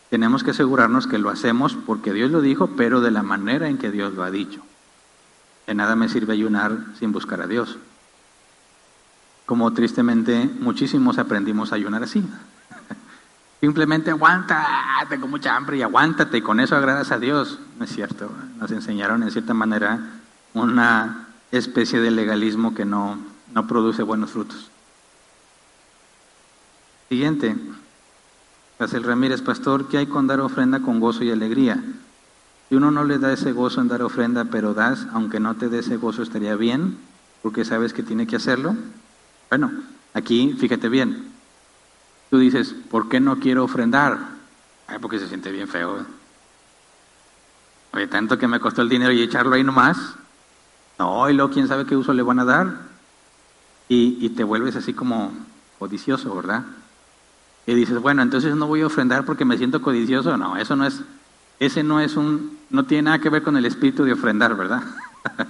[0.09, 3.77] Tenemos que asegurarnos que lo hacemos porque Dios lo dijo, pero de la manera en
[3.77, 4.63] que Dios lo ha dicho.
[5.67, 7.77] De nada me sirve ayunar sin buscar a Dios.
[9.49, 12.23] Como tristemente muchísimos aprendimos a ayunar así.
[13.59, 14.63] Simplemente aguanta,
[15.09, 17.57] tengo mucha hambre y aguántate y con eso agradas a Dios.
[17.79, 18.29] No es cierto.
[18.59, 20.21] Nos enseñaron en cierta manera
[20.53, 23.17] una especie de legalismo que no,
[23.51, 24.69] no produce buenos frutos.
[27.09, 27.55] Siguiente.
[28.77, 31.83] Casel Ramírez, pastor, ¿qué hay con dar ofrenda con gozo y alegría?
[32.69, 35.69] Si uno no le da ese gozo en dar ofrenda, pero das, aunque no te
[35.69, 36.99] dé ese gozo, estaría bien,
[37.41, 38.75] porque sabes que tiene que hacerlo.
[39.49, 39.71] Bueno,
[40.13, 41.31] aquí fíjate bien.
[42.29, 44.19] Tú dices, ¿por qué no quiero ofrendar?
[44.87, 46.05] Ay, porque se siente bien feo.
[47.91, 49.97] Oye, tanto que me costó el dinero y echarlo ahí nomás.
[50.99, 52.73] No, y luego quién sabe qué uso le van a dar.
[53.87, 55.31] Y, y te vuelves así como
[55.79, 56.63] codicioso, ¿verdad?
[57.65, 60.37] Y dices, bueno, entonces no voy a ofrendar porque me siento codicioso.
[60.37, 61.01] No, eso no es,
[61.59, 64.83] ese no es un, no tiene nada que ver con el espíritu de ofrendar, ¿verdad?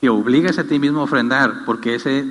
[0.00, 2.24] Te obligas a ti mismo a ofrendar porque ese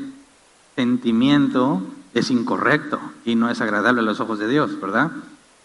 [0.76, 1.82] sentimiento
[2.14, 5.12] es incorrecto y no es agradable a los ojos de Dios, ¿verdad?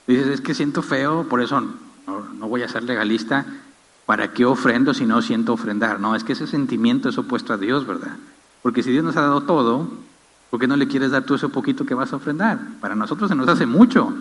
[0.06, 3.44] Dices, es que siento feo, por eso no, voy a ser legalista.
[4.06, 6.00] ¿Para qué ofrendo si no siento ofrendar?
[6.00, 8.16] No, es que ese sentimiento es opuesto a Dios, ¿verdad?
[8.62, 9.86] Porque si Dios nos ha dado todo,
[10.48, 12.58] ¿por qué no le quieres dar tú ese poquito que vas a ofrendar?
[12.80, 14.14] Para nosotros se nos hace mucho,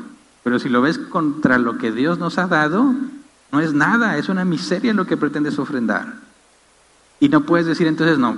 [0.43, 2.93] pero si lo ves contra lo que Dios nos ha dado,
[3.53, 6.15] no es nada, es una miseria lo que pretendes ofrendar.
[7.21, 8.35] Y no puedes decir entonces, no,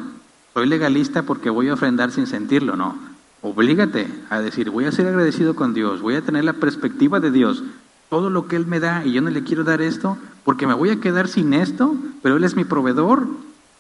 [0.54, 2.98] soy legalista porque voy a ofrendar sin sentirlo, no.
[3.42, 7.32] Oblígate a decir, voy a ser agradecido con Dios, voy a tener la perspectiva de
[7.32, 7.64] Dios,
[8.10, 10.74] todo lo que Él me da y yo no le quiero dar esto porque me
[10.74, 13.28] voy a quedar sin esto, pero Él es mi proveedor,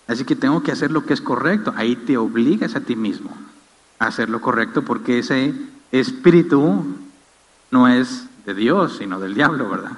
[0.07, 1.73] así que tengo que hacer lo que es correcto.
[1.75, 3.31] Ahí te obligas a ti mismo
[3.97, 5.53] a hacer lo correcto porque ese
[5.91, 6.85] espíritu
[7.71, 9.97] no es de Dios, sino del diablo, ¿verdad?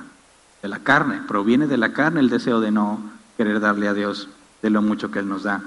[0.61, 1.21] De la carne.
[1.27, 2.99] Proviene de la carne el deseo de no
[3.37, 4.29] querer darle a Dios
[4.61, 5.61] de lo mucho que Él nos da.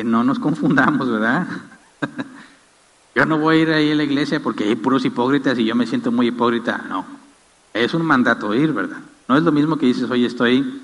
[0.00, 1.46] Que no nos confundamos, ¿verdad?
[3.14, 5.74] yo no voy a ir ahí a la iglesia porque hay puros hipócritas y yo
[5.74, 6.86] me siento muy hipócrita.
[6.88, 7.04] No,
[7.74, 8.96] es un mandato ir, ¿verdad?
[9.28, 10.80] No es lo mismo que dices, oye, estoy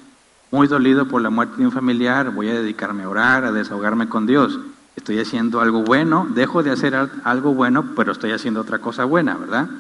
[0.51, 4.07] muy dolido por la muerte de un familiar, voy a dedicarme a orar, a desahogarme
[4.07, 4.61] con Dios.
[4.97, 6.95] Estoy haciendo algo bueno, dejo de hacer
[7.25, 9.71] algo bueno, pero estoy haciendo otra cosa buena, ¿verdad?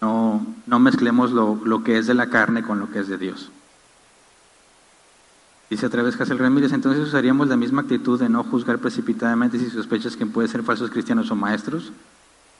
[0.00, 3.18] No, no mezclemos lo, lo que es de la carne con lo que es de
[3.18, 3.50] Dios.
[5.72, 9.70] Dice a través Casel Ramírez, entonces usaríamos la misma actitud de no juzgar precipitadamente si
[9.70, 11.92] sospechas que pueden ser falsos cristianos o maestros.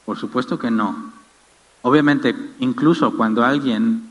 [0.07, 1.13] Por supuesto que no.
[1.83, 4.11] Obviamente, incluso cuando alguien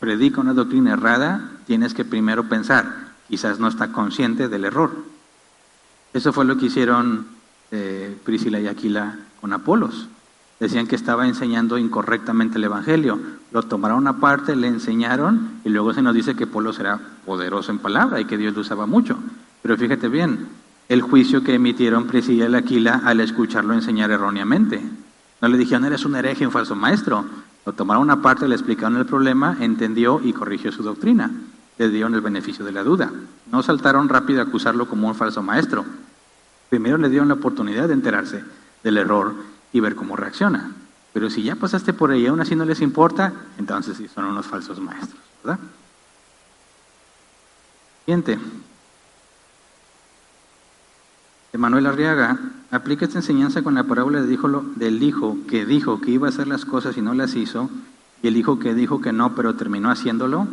[0.00, 4.92] predica una doctrina errada, tienes que primero pensar, quizás no está consciente del error.
[6.12, 7.26] Eso fue lo que hicieron
[7.70, 10.08] eh, Priscila y Aquila con Apolos.
[10.60, 13.18] Decían que estaba enseñando incorrectamente el Evangelio.
[13.52, 17.78] Lo tomaron aparte, le enseñaron y luego se nos dice que Apolos era poderoso en
[17.78, 19.16] palabra y que Dios lo usaba mucho.
[19.62, 20.48] Pero fíjate bien,
[20.88, 24.82] el juicio que emitieron Priscila y Aquila al escucharlo enseñar erróneamente.
[25.40, 27.24] No le dijeron, eres un hereje, un falso maestro.
[27.64, 31.30] Lo tomaron una parte, le explicaron el problema, entendió y corrigió su doctrina.
[31.78, 33.12] Le dieron el beneficio de la duda.
[33.52, 35.84] No saltaron rápido a acusarlo como un falso maestro.
[36.68, 38.42] Primero le dieron la oportunidad de enterarse
[38.82, 39.34] del error
[39.72, 40.72] y ver cómo reacciona.
[41.12, 44.26] Pero si ya pasaste por ahí y aún así no les importa, entonces sí son
[44.26, 45.58] unos falsos maestros, ¿verdad?
[48.04, 48.38] Siguiente.
[51.58, 52.38] Manuel Arriaga,
[52.70, 56.64] aplica esta enseñanza con la parábola del hijo que dijo que iba a hacer las
[56.64, 57.68] cosas y no las hizo,
[58.22, 60.46] y el hijo que dijo que no, pero terminó haciéndolo.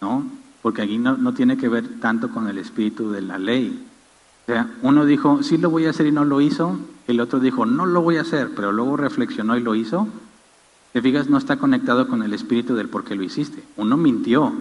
[0.00, 0.24] No,
[0.62, 3.87] porque aquí no, no tiene que ver tanto con el espíritu de la ley.
[4.48, 7.66] Sea, uno dijo, sí lo voy a hacer y no lo hizo, el otro dijo,
[7.66, 10.08] no lo voy a hacer, pero luego reflexionó y lo hizo.
[10.94, 13.62] Te fijas, no está conectado con el espíritu del por qué lo hiciste.
[13.76, 14.54] Uno mintió,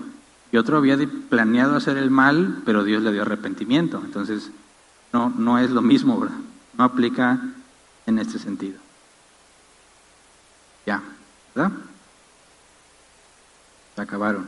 [0.51, 0.97] y otro había
[1.29, 4.01] planeado hacer el mal, pero Dios le dio arrepentimiento.
[4.03, 4.51] Entonces,
[5.13, 6.35] no, no es lo mismo, ¿verdad?
[6.77, 7.39] No aplica
[8.07, 8.77] en este sentido.
[10.85, 11.01] Ya,
[11.55, 11.71] ¿verdad?
[13.95, 14.47] Se acabaron.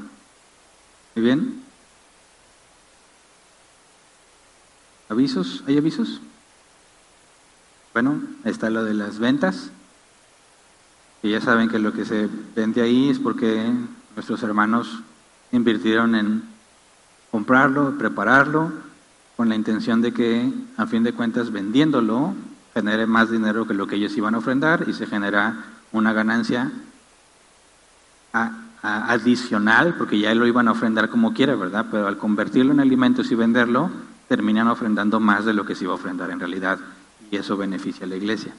[1.15, 1.68] ¿Muy bien?
[5.09, 5.63] ¿Avisos?
[5.65, 6.21] ¿Hay avisos?
[7.93, 9.71] Bueno, está lo de las ventas.
[11.23, 13.73] Y ya saben que lo que se vende ahí es porque
[14.15, 14.99] nuestros hermanos
[15.51, 16.43] invirtieron en
[17.31, 18.71] comprarlo, prepararlo,
[19.35, 22.35] con la intención de que, a fin de cuentas, vendiéndolo,
[22.75, 26.71] genere más dinero que lo que ellos iban a ofrendar y se genera una ganancia
[28.83, 31.87] adicional, porque ya lo iban a ofrendar como quiera, ¿verdad?
[31.89, 33.89] Pero al convertirlo en alimentos y venderlo,
[34.29, 36.79] terminan ofrendando más de lo que se iba a ofrendar en realidad,
[37.29, 38.53] y eso beneficia a la iglesia.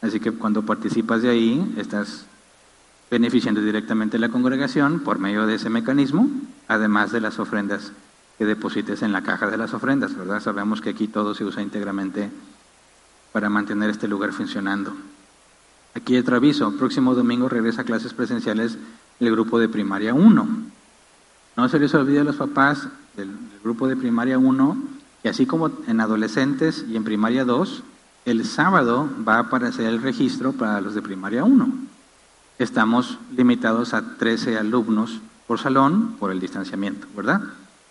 [0.00, 2.24] Así que cuando participas de ahí, estás
[3.10, 6.30] beneficiando directamente a la congregación por medio de ese mecanismo,
[6.68, 7.92] además de las ofrendas
[8.38, 10.40] que deposites en la caja de las ofrendas, ¿verdad?
[10.40, 12.30] Sabemos que aquí todo se usa íntegramente
[13.32, 14.94] para mantener este lugar funcionando.
[15.94, 18.78] Aquí otro aviso, próximo domingo regresa a clases presenciales
[19.18, 20.48] el grupo de primaria 1.
[21.56, 23.30] No se les olvide a los papás del,
[23.62, 24.89] grupo de primaria 1
[25.22, 27.82] que así como en adolescentes y en primaria 2,
[28.24, 31.68] el sábado va a aparecer el registro para los de primaria 1.
[32.58, 37.42] Estamos limitados a 13 alumnos por salón por el distanciamiento, ¿verdad?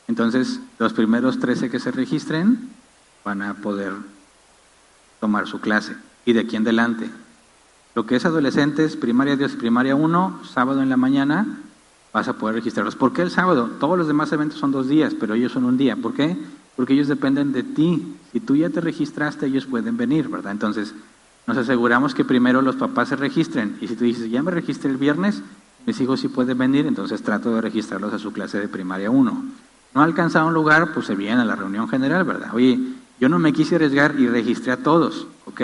[0.08, 2.70] Entonces, los primeros 13 que se registren
[3.24, 3.94] van a poder
[5.20, 5.96] tomar su clase.
[6.26, 7.10] Y de aquí en adelante,
[7.96, 11.60] lo que es adolescentes, primaria 2 primaria 1, sábado en la mañana,
[12.14, 12.96] vas a poder registrarlos.
[12.96, 13.70] ¿Por qué el sábado?
[13.80, 15.96] Todos los demás eventos son dos días, pero ellos son un día.
[15.96, 16.38] ¿Por qué?
[16.80, 18.16] Porque ellos dependen de ti.
[18.32, 20.54] Si tú ya te registraste, ellos pueden venir, ¿verdad?
[20.54, 20.96] Entonces,
[21.46, 23.78] nos aseguramos que primero los papás se registren.
[23.82, 25.42] Y si tú dices, ya me registré el viernes,
[25.86, 29.44] mis hijos sí pueden venir, entonces trato de registrarlos a su clase de primaria 1.
[29.94, 32.54] No ha alcanzado un lugar, pues se vienen a la reunión general, ¿verdad?
[32.54, 32.80] Oye,
[33.20, 35.62] yo no me quise arriesgar y registré a todos, ¿ok?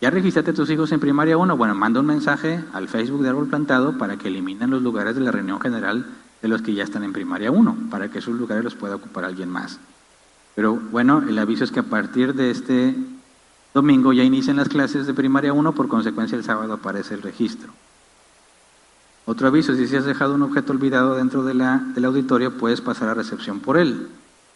[0.00, 1.56] ¿Ya registraste a tus hijos en primaria 1?
[1.56, 5.20] Bueno, manda un mensaje al Facebook de Árbol Plantado para que eliminen los lugares de
[5.20, 6.06] la reunión general
[6.42, 9.24] de los que ya están en primaria 1, para que esos lugares los pueda ocupar
[9.24, 9.78] alguien más.
[10.54, 12.94] Pero bueno, el aviso es que a partir de este
[13.72, 17.72] domingo ya inician las clases de primaria 1, por consecuencia el sábado aparece el registro.
[19.24, 23.08] Otro aviso, si has dejado un objeto olvidado dentro de la, del auditorio, puedes pasar
[23.08, 24.08] a recepción por él.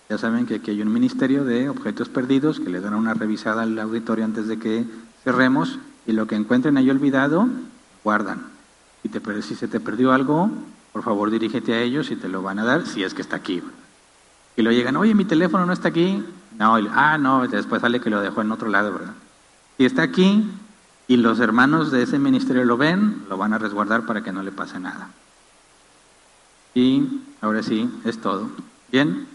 [0.08, 3.62] Ya saben que aquí hay un ministerio de objetos perdidos que le dan una revisada
[3.62, 4.84] al auditorio antes de que
[5.24, 7.48] cerremos y lo que encuentren ahí olvidado,
[8.04, 8.42] guardan.
[9.02, 10.50] Si, te, si se te perdió algo,
[10.92, 13.36] por favor dirígete a ellos y te lo van a dar si es que está
[13.36, 13.62] aquí.
[14.56, 16.24] Y lo llegan, oye, mi teléfono no está aquí.
[16.58, 19.14] No, ah, no, después sale que lo dejó en otro lado, ¿verdad?
[19.76, 20.50] Si está aquí
[21.06, 24.42] y los hermanos de ese ministerio lo ven, lo van a resguardar para que no
[24.42, 25.10] le pase nada.
[26.74, 28.50] Y ahora sí, es todo.
[28.90, 29.26] Bien.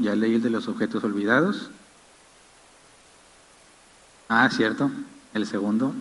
[0.00, 1.70] ya leí el de los objetos olvidados.
[4.28, 4.90] Ah, cierto,
[5.34, 5.92] el segundo.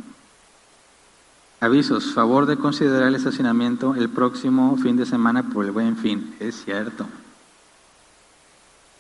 [1.60, 6.36] Avisos, favor de considerar el estacionamiento el próximo fin de semana por el buen fin.
[6.40, 7.08] Es cierto.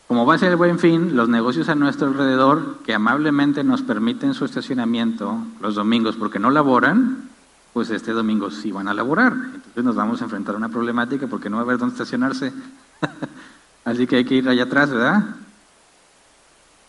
[0.07, 3.81] Como va a ser el buen fin, los negocios a nuestro alrededor que amablemente nos
[3.81, 7.29] permiten su estacionamiento los domingos porque no laboran,
[7.73, 9.33] pues este domingo sí van a laborar.
[9.33, 12.53] Entonces nos vamos a enfrentar a una problemática porque no va a haber dónde estacionarse.
[13.85, 15.23] Así que hay que ir allá atrás, ¿verdad?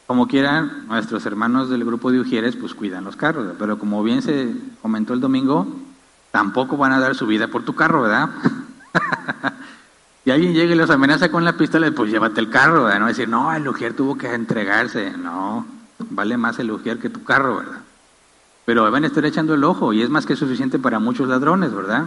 [0.06, 4.22] Como quieran, nuestros hermanos del grupo de Ujieres pues cuidan los carros, pero como bien
[4.22, 5.66] se comentó el domingo,
[6.30, 8.30] tampoco van a dar su vida por tu carro, ¿verdad?
[10.24, 13.00] si alguien llega y los amenaza con la pistola, pues llévate el carro, ¿verdad?
[13.00, 15.66] No decir, no, el Ujier tuvo que entregarse, no,
[16.10, 17.80] vale más el Ujier que tu carro, ¿verdad?
[18.64, 21.74] Pero van a estar echando el ojo y es más que suficiente para muchos ladrones,
[21.74, 22.06] ¿verdad?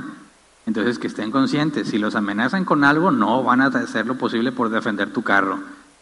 [0.66, 4.52] Entonces, que estén conscientes, si los amenazan con algo, no van a hacer lo posible
[4.52, 5.60] por defender tu carro.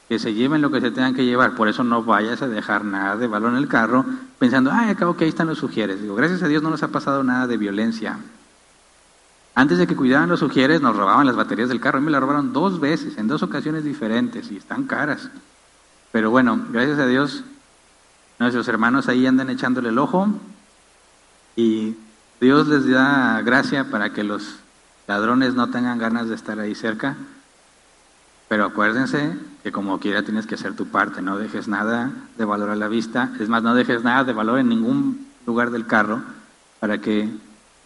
[0.07, 1.55] Que se lleven lo que se tengan que llevar.
[1.55, 4.05] Por eso no vayas a dejar nada de valor en el carro
[4.39, 6.01] pensando, ay, acabo que ahí están los sugieres.
[6.01, 8.17] Digo, gracias a Dios no nos ha pasado nada de violencia.
[9.53, 11.97] Antes de que cuidaran los sugieres, nos robaban las baterías del carro.
[11.97, 15.29] A mí me la robaron dos veces, en dos ocasiones diferentes, y están caras.
[16.11, 17.43] Pero bueno, gracias a Dios,
[18.37, 20.29] nuestros hermanos ahí andan echándole el ojo.
[21.55, 21.97] Y
[22.39, 24.59] Dios les da gracia para que los
[25.07, 27.17] ladrones no tengan ganas de estar ahí cerca,
[28.47, 32.69] pero acuérdense que como quiera tienes que hacer tu parte, no dejes nada de valor
[32.69, 36.21] a la vista, es más, no dejes nada de valor en ningún lugar del carro
[36.79, 37.29] para que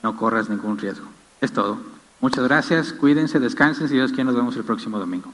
[0.03, 1.07] no corras ningún riesgo.
[1.39, 1.79] Es todo.
[2.19, 5.31] Muchas gracias, cuídense, descansen, si Dios quiere nos vemos el próximo domingo.